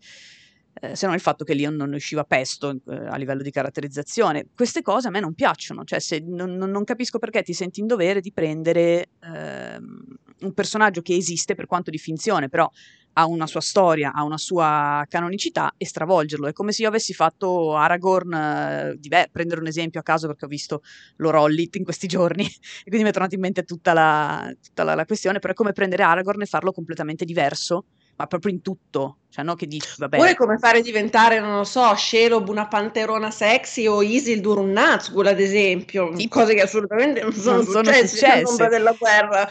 [0.73, 3.51] Eh, se non il fatto che Leon non ne usciva pesto eh, a livello di
[3.51, 4.47] caratterizzazione.
[4.55, 7.87] Queste cose a me non piacciono, cioè se non, non- capisco perché ti senti in
[7.87, 10.03] dovere di prendere ehm,
[10.41, 12.69] un personaggio che esiste per quanto di finzione, però
[13.13, 16.47] ha una sua storia, ha una sua canonicità e stravolgerlo.
[16.47, 20.45] È come se io avessi fatto Aragorn, eh, diver- prendere un esempio a caso perché
[20.45, 20.81] ho visto
[21.17, 24.83] lo Rollit in questi giorni e quindi mi è tornata in mente tutta la, tutta
[24.83, 28.61] la- la questione, però è come prendere Aragorn e farlo completamente diverso, ma proprio in
[28.61, 32.67] tutto, cioè no che dici, vabbè, Oppure come fare diventare, non lo so, Shelob una
[32.67, 36.27] panterona sexy o Isildur un Nazgûl, ad esempio, Sì.
[36.27, 38.35] cose che assolutamente non sono, Non sono successe successe.
[38.35, 39.49] nell'ombra della guerra.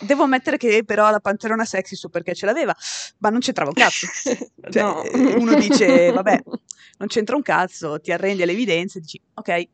[0.00, 2.74] Devo ammettere che però la panterona sexy so perché ce l'aveva,
[3.18, 4.06] ma non c'entrava un cazzo.
[4.72, 5.02] Cioè, No.
[5.02, 6.40] eh, uno dice, vabbè,
[6.98, 9.64] non c'entra un cazzo, ti arrendi alle evidenze, dici, ok,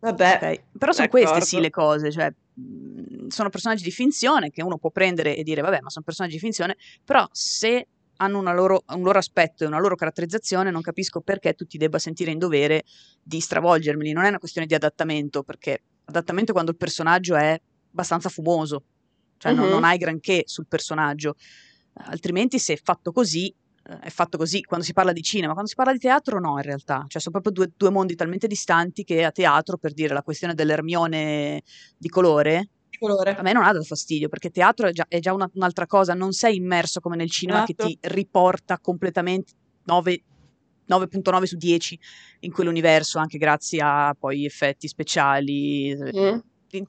[0.00, 0.62] Vabbè, ok.
[0.78, 1.28] Però sono d'accordo.
[1.30, 2.32] queste sì le cose, cioè,
[3.28, 6.40] sono personaggi di finzione che uno può prendere e dire, vabbè, ma sono personaggi di
[6.40, 7.86] finzione, però se
[8.16, 11.78] hanno una loro- un loro aspetto e una loro caratterizzazione, non capisco perché tu ti
[11.78, 12.84] debba sentire in dovere
[13.22, 14.12] di stravolgermeli.
[14.12, 17.58] Non è una questione di adattamento, perché adattamento è quando il personaggio è
[17.90, 18.84] abbastanza fumoso,
[19.38, 19.70] cioè non, Mhm.
[19.70, 21.34] non hai granché sul personaggio.
[21.94, 23.52] Altrimenti, se è fatto così,
[23.82, 24.62] è fatto così.
[24.62, 27.04] Quando si parla di cinema, quando si parla di teatro, no, in realtà.
[27.08, 30.54] Cioè, sono proprio due, due mondi talmente distanti che a teatro, per dire la questione
[30.54, 31.62] dell'Ermione
[31.96, 33.36] di colore, di colore.
[33.36, 36.14] a me non ha dato fastidio, perché teatro è già, è già una- un'altra cosa,
[36.14, 37.88] non sei immerso come nel cinema che Esatto.
[37.88, 39.52] ti riporta completamente
[39.84, 40.22] 9
[40.84, 41.98] 9.9 su 10
[42.40, 45.96] in quell'universo, anche grazie a poi effetti speciali.
[45.96, 46.38] Mm.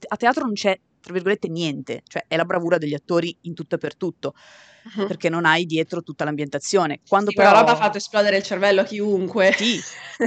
[0.08, 3.74] A teatro non c'è, tra virgolette, niente, cioè è la bravura degli attori in tutto
[3.74, 4.34] e per tutto,
[4.84, 5.06] Mhm.
[5.06, 7.00] perché non hai dietro tutta l'ambientazione.
[7.06, 7.52] Quando Sì, però...
[7.52, 9.52] roba ha fatto esplodere il cervello a chiunque.
[9.56, 9.78] Sì,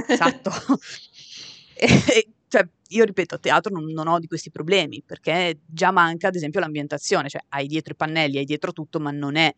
[0.06, 0.50] esatto.
[1.80, 6.28] E- cioè, io ripeto, a teatro non, non ho di questi problemi, perché già manca,
[6.28, 9.52] ad esempio, l'ambientazione, cioè hai dietro i pannelli, hai dietro tutto, ma non è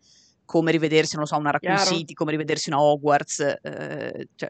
[0.45, 1.77] come rivedersi, non lo so, una Raccoon.
[1.77, 4.49] City, come rivedersi una Hogwarts, eh, cioè,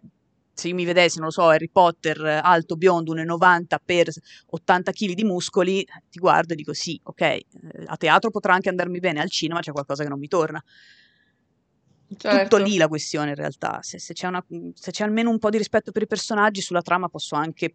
[0.62, 4.10] se io mi vedessi, non lo so, Harry Potter alto, biondo, 1,90 per
[4.48, 7.44] 80 kg di muscoli, ti guardo e dico sì, ok, eh,
[7.88, 10.64] a teatro potrà anche andarmi bene, al cinema c'è qualcosa che non mi torna.
[12.16, 12.58] Certo.
[12.58, 14.46] Tutto lì la questione in realtà, se, se c'è una-
[14.76, 17.74] se c'è almeno un po' di rispetto per i personaggi, sulla trama posso anche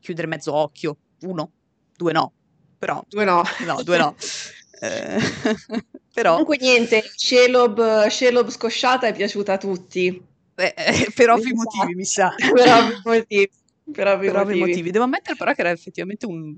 [0.00, 1.50] chiudere mezzo occhio, uno,
[1.96, 2.32] due no,
[2.78, 3.42] però Due no.
[3.64, 4.14] no, due no.
[4.82, 5.18] Eh,
[6.14, 10.26] però, Comunque niente, Shelob, Shelob scosciata è piaciuta a tutti.
[10.60, 12.32] Eh, eh, per ovvi motivi, mi sa.
[12.36, 13.50] per ovvi motivi.
[13.92, 14.58] Per ovvi Per motivi.
[14.60, 14.90] motivi.
[14.90, 16.56] Devo ammettere però che era effettivamente un...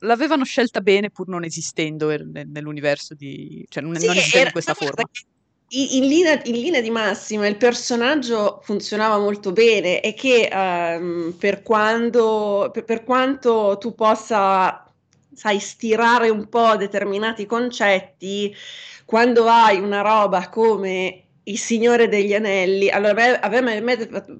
[0.00, 3.64] l'avevano scelta bene pur non esistendo er- nel- nell'universo di...
[3.68, 5.02] cioè non, Sì, non esistendo era- in questa forma.
[5.68, 11.36] In, in linea, in linea di massima il personaggio funzionava molto bene e che ehm,
[11.38, 14.92] per, quando, per, per quanto tu possa,
[15.32, 18.54] sai, stirare un po' determinati concetti,
[19.06, 23.76] quando hai una roba come il Signore degli Anelli, allora a me,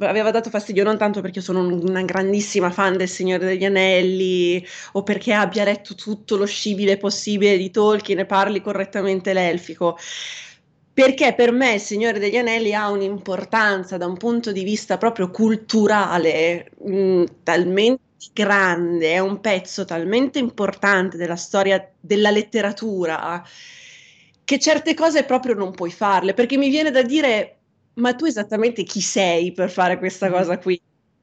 [0.00, 4.64] aveva dato fastidio non tanto perché sono un- una grandissima fan del Signore degli Anelli
[4.92, 9.98] o perché abbia letto tutto lo scibile possibile di Tolkien e parli correttamente l'elfico,
[10.92, 15.30] perché per me il Signore degli Anelli ha un'importanza da un punto di vista proprio
[15.30, 18.02] culturale mh, talmente
[18.32, 23.42] grande, è un pezzo talmente importante della storia della letteratura
[24.44, 27.60] che certe cose proprio non puoi farle, perché mi viene da dire,
[27.94, 30.80] ma tu esattamente chi sei per fare questa cosa qui?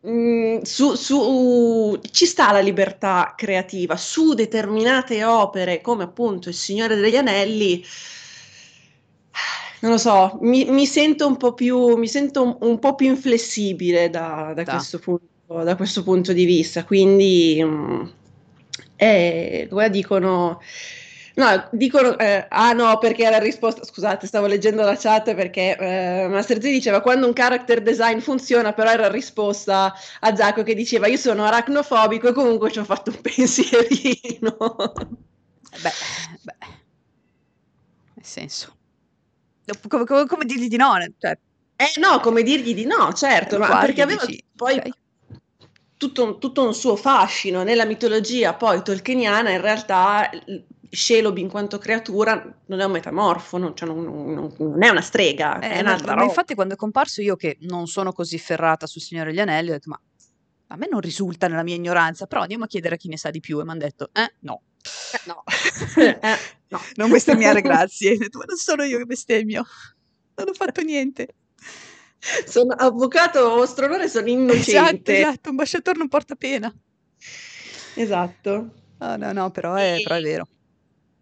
[0.07, 6.95] Mm, su, su- ci sta la libertà creativa, su determinate opere come appunto Il Signore
[6.95, 7.83] degli Anelli,
[9.81, 13.07] non lo so, mi, mi sento un po' più, mi sento un, un po' più
[13.07, 14.67] inflessibile da, da Da.
[14.67, 15.25] questo punto,
[15.63, 18.03] da questo punto di vista, quindi mm,
[18.95, 20.61] eh, come dicono...
[21.35, 26.27] No, dicono, eh, ah no, perché era risposta, scusate, stavo leggendo la chat perché eh,
[26.29, 31.07] Master Z diceva quando un character design funziona, però era risposta a Zacco che diceva
[31.07, 34.57] io sono aracnofobico e comunque ci ho fatto un pensierino.
[35.83, 35.95] Beh,
[36.45, 36.57] beh,
[38.15, 38.75] nel senso...
[39.87, 40.93] Come, come- come dirgli di no?
[41.17, 41.37] Cioè,
[41.75, 44.89] Eh no, come dirgli di no, certo, ma perché aveva dici, poi ok.
[45.97, 50.29] tutto, un- tutto un suo fascino nella mitologia poi tolkieniana, in realtà
[50.93, 52.33] Shelob in quanto creatura
[52.65, 56.13] non è un metamorfo, non, cioè non- non- non è una strega, Eh, è un'altra
[56.13, 56.25] roba.
[56.25, 59.73] infatti quando è comparso io che non sono così ferrata sul Signore degli Anelli, ho
[59.73, 60.01] detto ma
[60.67, 63.29] a me non risulta nella mia ignoranza, però andiamo a chiedere a chi ne sa
[63.29, 64.63] di più e mi hanno detto eh no,
[65.13, 65.43] Eh, no.
[66.21, 66.37] Eh,
[66.67, 66.79] no.
[66.95, 69.65] non bestemmiare grazie, detto, ma non sono io che bestemmio.
[70.35, 71.35] non ho fatto niente.
[72.45, 74.71] Sono avvocato vostro onore, sono innocente.
[74.71, 76.73] Esatto, esatto, un ambasciatore non porta pena.
[77.95, 78.73] Esatto.
[78.99, 80.47] Oh, no, no, però è, E- però è vero.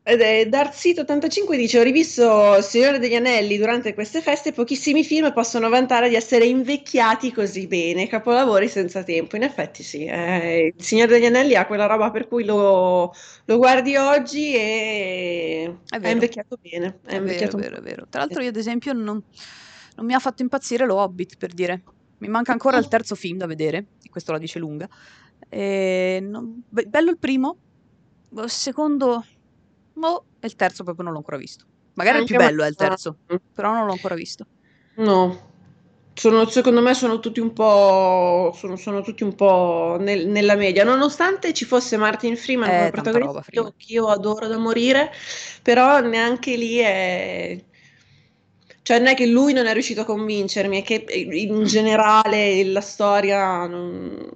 [0.10, 4.52] Ed è Darksito85 dice: Ho rivisto Signore degli Anelli durante queste feste.
[4.54, 8.08] Pochissimi film possono vantare di essere invecchiati così bene.
[8.08, 9.36] Capolavori senza tempo.
[9.36, 10.06] In effetti, sì.
[10.06, 13.14] eh, il Signore degli Anelli ha quella roba per cui lo,
[13.46, 16.14] lo guardi oggi e È è vero.
[16.14, 16.88] invecchiato bene.
[16.88, 18.06] È È vero, invecchiato vero, è vero.
[18.10, 19.22] Tra l'altro io ad esempio non,
[19.96, 21.84] non mi ha fatto impazzire lo Hobbit, per dire.
[22.20, 24.90] Mi manca ancora il terzo film da vedere, e questo la dice lunga.
[25.52, 27.58] Non- be- bello il primo,
[28.36, 29.24] il secondo,
[30.00, 31.66] boh, e il terzo proprio non l'ho ancora visto.
[31.94, 33.20] Magari è il più Anche bello è il terzo,
[33.54, 34.48] però non l'ho ancora visto.
[34.96, 35.54] No,
[36.14, 40.84] sono- secondo me sono tutti un po', sono, sono tutti un po' nel- nella media,
[40.84, 43.74] nonostante ci fosse Martin Freeman Eh, come protagonista, roba, che io, Freeman.
[43.78, 45.12] che io adoro da morire,
[45.64, 47.64] però neanche lì è...
[48.82, 52.82] Cioè non è che lui non è riuscito a convincermi, è che in generale la
[52.82, 54.28] storia non-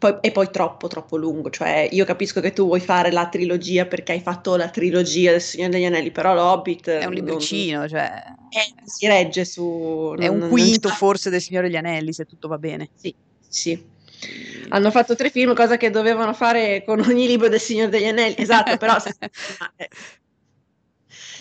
[0.00, 1.50] poi- è poi troppo, troppo lungo.
[1.50, 5.42] Cioè, io capisco che tu vuoi fare la trilogia perché hai fatto la trilogia del
[5.42, 8.10] Signore degli Anelli, però l'Hobbit È un non- libricino, cioè
[8.48, 10.14] eh, si regge su...
[10.18, 12.88] è non- un quinto forse del Signore degli Anelli, se tutto va bene.
[12.96, 13.14] Sì,
[13.46, 13.98] sì.
[14.70, 18.36] Hanno fatto tre film, cosa che dovevano fare con ogni libro del Signore degli Anelli.
[18.38, 18.96] Esatto, però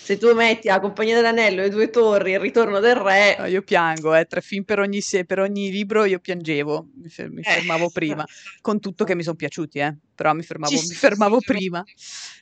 [0.10, 3.36] se, eh, tu metti a Compagnia dell'Anello e Due Torri, Il Ritorno del Re...
[3.38, 7.10] No, io piango, eh, tre film per ogni, se- per ogni libro io piangevo, mi,
[7.10, 8.26] fer- mi eh, fermavo prima,
[8.62, 11.84] con tutto che mi sono piaciuti, eh, però mi fermavo, mi fermavo prima.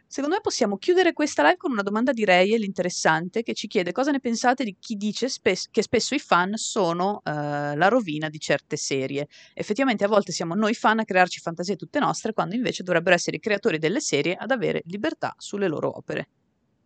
[0.09, 3.91] Secondo me possiamo chiudere questa live con una domanda di Rayel interessante che ci chiede
[3.91, 7.31] cosa ne pensate di chi dice spes- che spesso i fan sono eh,
[7.75, 9.27] la rovina di certe serie.
[9.53, 13.35] Effettivamente a volte siamo noi fan a crearci fantasie tutte nostre, quando invece dovrebbero essere
[13.35, 16.29] i creatori delle serie ad avere libertà sulle loro opere.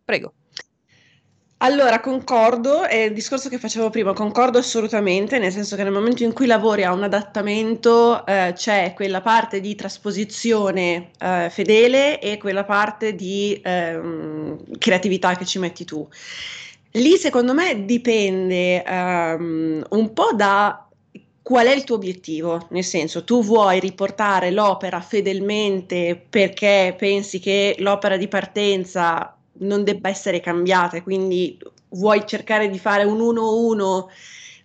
[0.04, 0.34] Prego.
[1.64, 6.24] Allora, concordo, è il discorso che facevo prima, concordo assolutamente, nel senso che nel momento
[6.24, 12.36] in cui lavori a un adattamento eh, c'è quella parte di trasposizione eh, fedele e
[12.38, 16.04] quella parte di ehm, creatività che ci metti tu.
[16.94, 20.88] Lì secondo me dipende ehm, un po' da
[21.42, 27.76] qual è il tuo obiettivo, nel senso tu vuoi riportare l'opera fedelmente perché pensi che
[27.78, 31.58] l'opera di partenza non debba essere cambiata quindi
[31.90, 34.08] vuoi cercare di fare un 1-1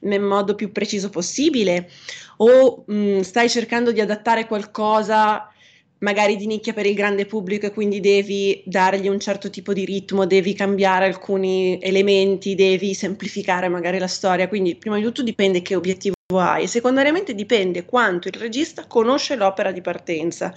[0.02, 1.90] nel modo più preciso possibile?
[2.38, 5.52] O mh, stai cercando di adattare qualcosa
[6.00, 9.84] magari di nicchia per il grande pubblico e quindi devi dargli un certo tipo di
[9.86, 15.62] ritmo, devi cambiare alcuni elementi, devi semplificare magari la storia, quindi prima di tutto dipende
[15.62, 20.54] che obiettivo hai secondariamente dipende quanto il regista conosce l'opera di partenza.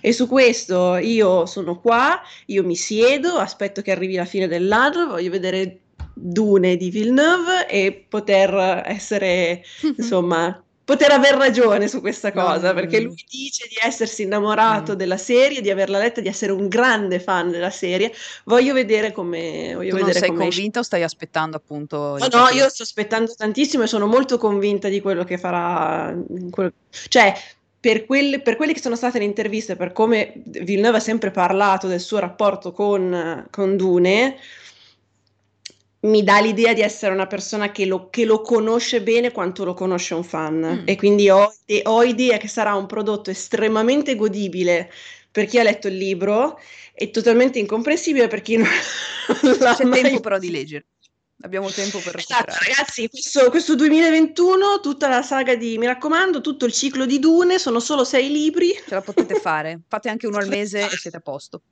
[0.00, 5.06] E su questo io sono qua, io mi siedo, aspetto che arrivi la fine dell'anno,
[5.06, 5.78] voglio vedere
[6.12, 9.62] Dune di Villeneuve e poter essere
[9.96, 14.96] insomma poter aver ragione su questa cosa, perché lui dice di essersi innamorato Mm.
[14.96, 18.12] della serie, di averla letta, di essere un grande fan della serie.
[18.44, 22.16] Voglio vedere come voglio Tu non sei convinta o stai aspettando appunto?
[22.18, 26.14] No, no, io sto aspettando tantissimo e sono molto convinta di quello che farà.
[26.50, 26.72] quello-
[27.08, 27.32] Cioè,
[27.78, 31.86] per, quelle- per quelle che sono state le interviste, per come Villeneuve ha sempre parlato
[31.88, 34.36] del suo rapporto con, con Dune,
[36.02, 39.74] mi dà l'idea di essere una persona che lo, che lo conosce bene quanto lo
[39.74, 40.80] conosce un fan.
[40.82, 40.88] Mm.
[40.88, 41.52] E quindi ho,
[41.84, 44.90] ho idea che sarà un prodotto estremamente godibile
[45.30, 46.58] per chi ha letto il libro
[46.92, 48.68] e totalmente incomprensibile per chi non
[49.58, 50.86] l'ha C'è mai tempo però di leggere.
[51.44, 52.66] Abbiamo tempo per Esatto, recuperare.
[52.66, 57.58] ragazzi, questo, questo 2021, tutta la saga di, mi raccomando, tutto il ciclo di Dune,
[57.58, 59.80] sono solo sei libri, Ce la potete fare.
[59.88, 61.62] Fate anche uno al mese e siete a posto.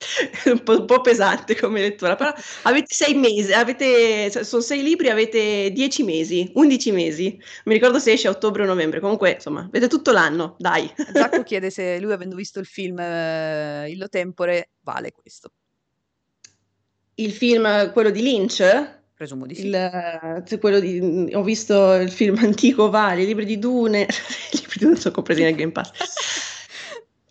[0.46, 2.32] un po', un po' pesante come lettura, però
[2.62, 7.98] avete sei mesi, avete, cioè, sono sei libri, avete dieci mesi, undici mesi, mi ricordo
[7.98, 10.90] se esce a ottobre o novembre, comunque insomma, avete tutto l'anno, dai.
[11.12, 15.52] Zacco chiede se lui, avendo visto il film eh, Illo Tempore, vale questo.
[17.14, 19.66] Il film, quello di Lynch, Presumo di sì.
[19.66, 24.04] il, quello di, ho visto il film antico, vari, i libri di Dune,
[24.52, 26.59] i libri di Dune sono compresi nel Game Pass.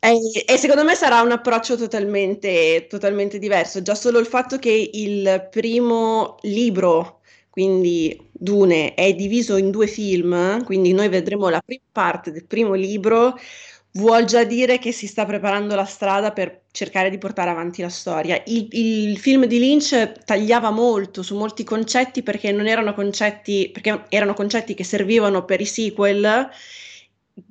[0.02, 3.82] E, e secondo me sarà un approccio totalmente, totalmente diverso.
[3.82, 7.20] Già solo il fatto che il primo libro,
[7.50, 12.76] quindi Dune, è diviso in due film, quindi noi vedremo la prima parte del primo
[12.76, 13.38] libro,
[13.94, 17.90] vuol già dire che si sta preparando la strada per cercare di portare avanti la
[17.90, 18.42] storia.
[18.46, 24.06] Il, il film di Lynch tagliava molto su molti concetti perché non erano concetti, perché
[24.08, 26.50] erano concetti che servivano per i sequel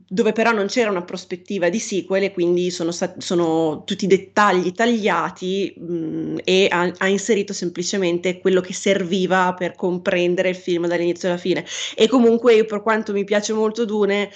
[0.06, 4.72] dove però non c'era una prospettiva di sequel e quindi sono, stati, sono tutti dettagli
[4.72, 11.28] tagliati mh, e ha, ha, inserito semplicemente quello che serviva per comprendere il film dall'inizio
[11.28, 11.64] alla fine.
[11.94, 14.30] E comunque io per quanto mi piace molto Dune,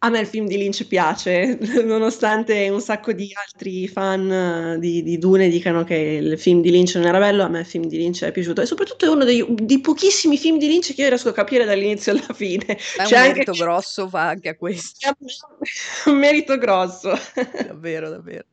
[0.00, 5.02] a me il film di Lynch piace, nonostante un sacco di altri fan eh, di,
[5.02, 7.86] di, Dune dicano che il film di Lynch non era bello, a me il film
[7.86, 11.02] di Lynch è piaciuto e soprattutto è uno dei, dei pochissimi film di Lynch che
[11.02, 12.78] io riesco a capire dall'inizio alla fine.
[12.96, 13.62] Ma C'è un merito anche...
[13.62, 15.16] grosso va anche a questo.
[16.06, 17.18] un merito grosso.
[17.66, 18.44] davvero, davvero.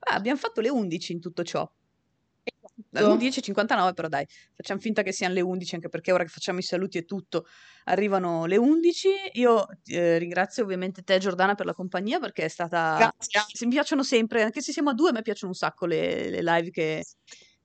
[0.00, 1.68] Ah, abbiamo fatto le 11 in tutto ciò.
[2.92, 6.58] Alle 10.59 però dai, facciamo finta che siano le 11 anche perché ora che facciamo
[6.58, 7.46] i saluti e tutto
[7.84, 9.08] arrivano le 11.
[9.34, 12.96] Io eh, ringrazio ovviamente te Giordana per la compagnia perché è stata...
[12.96, 13.66] Grazie.
[13.66, 16.42] Mi piacciono sempre, anche se siamo a due, a me piacciono un sacco le, le
[16.42, 17.04] live che,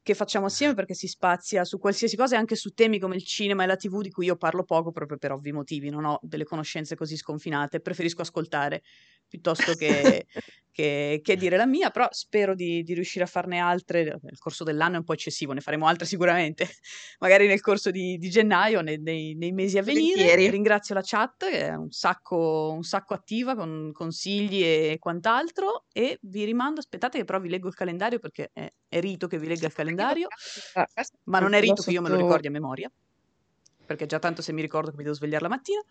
[0.10, 3.24] che facciamo assieme perché si spazia su qualsiasi cosa e anche su temi come il
[3.24, 6.20] cinema e la tv di cui io parlo poco proprio per ovvi motivi, non ho
[6.24, 8.82] delle conoscenze così sconfinate, preferisco ascoltare
[9.30, 10.26] piuttosto che,
[10.72, 14.64] che, che, dire la mia, però spero di, di, riuscire a farne altre nel corso
[14.64, 16.68] dell'anno, è un po' eccessivo, ne faremo altre sicuramente,
[17.20, 20.16] magari nel corso di, di gennaio, nei, nei, nei, mesi a venire.
[20.16, 20.49] Volentieri.
[20.49, 26.18] Ringrazio la chat, che è un sacco, un sacco attiva con consigli e quant'altro, e
[26.24, 29.47] vi rimando, aspettate che però vi leggo il calendario perché è, è rito che vi
[29.47, 29.99] legga il calendario,
[31.24, 32.91] ma non è rito che io me lo ricordi a memoria,
[33.86, 35.82] perché già tanto se mi ricordo che mi devo svegliare la mattina.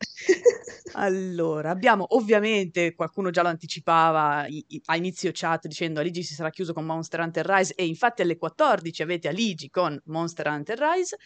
[0.94, 4.46] Allora, abbiamo ovviamente, qualcuno già lo anticipava
[4.86, 8.36] a inizio chat dicendo Aligi si sarà chiuso con Monster Hunter Rise e infatti alle
[8.36, 11.16] 14 avete Aligi con Monster Hunter Rise,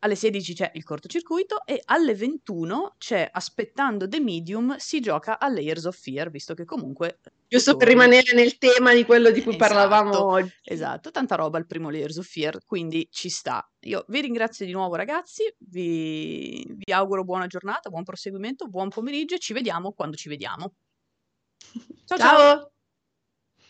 [0.00, 5.48] alle 16 c'è il cortocircuito e alle 21 c'è Aspettando The Medium si gioca a
[5.48, 7.20] Layers of Fear, visto che comunque...
[7.48, 10.52] Giusto per rimanere nel tema di quello di cui esatto, parlavamo oggi.
[10.62, 13.66] Esatto, tanta roba il primo Layers of Fear, quindi ci sta.
[13.80, 19.34] Io vi ringrazio di nuovo ragazzi, vi, vi auguro buona giornata, buon proseguimento, buon pomeriggio
[19.36, 20.74] e ci vediamo quando ci vediamo.
[22.06, 22.18] ciao!
[22.18, 22.18] ciao.
[22.18, 22.68] ciao.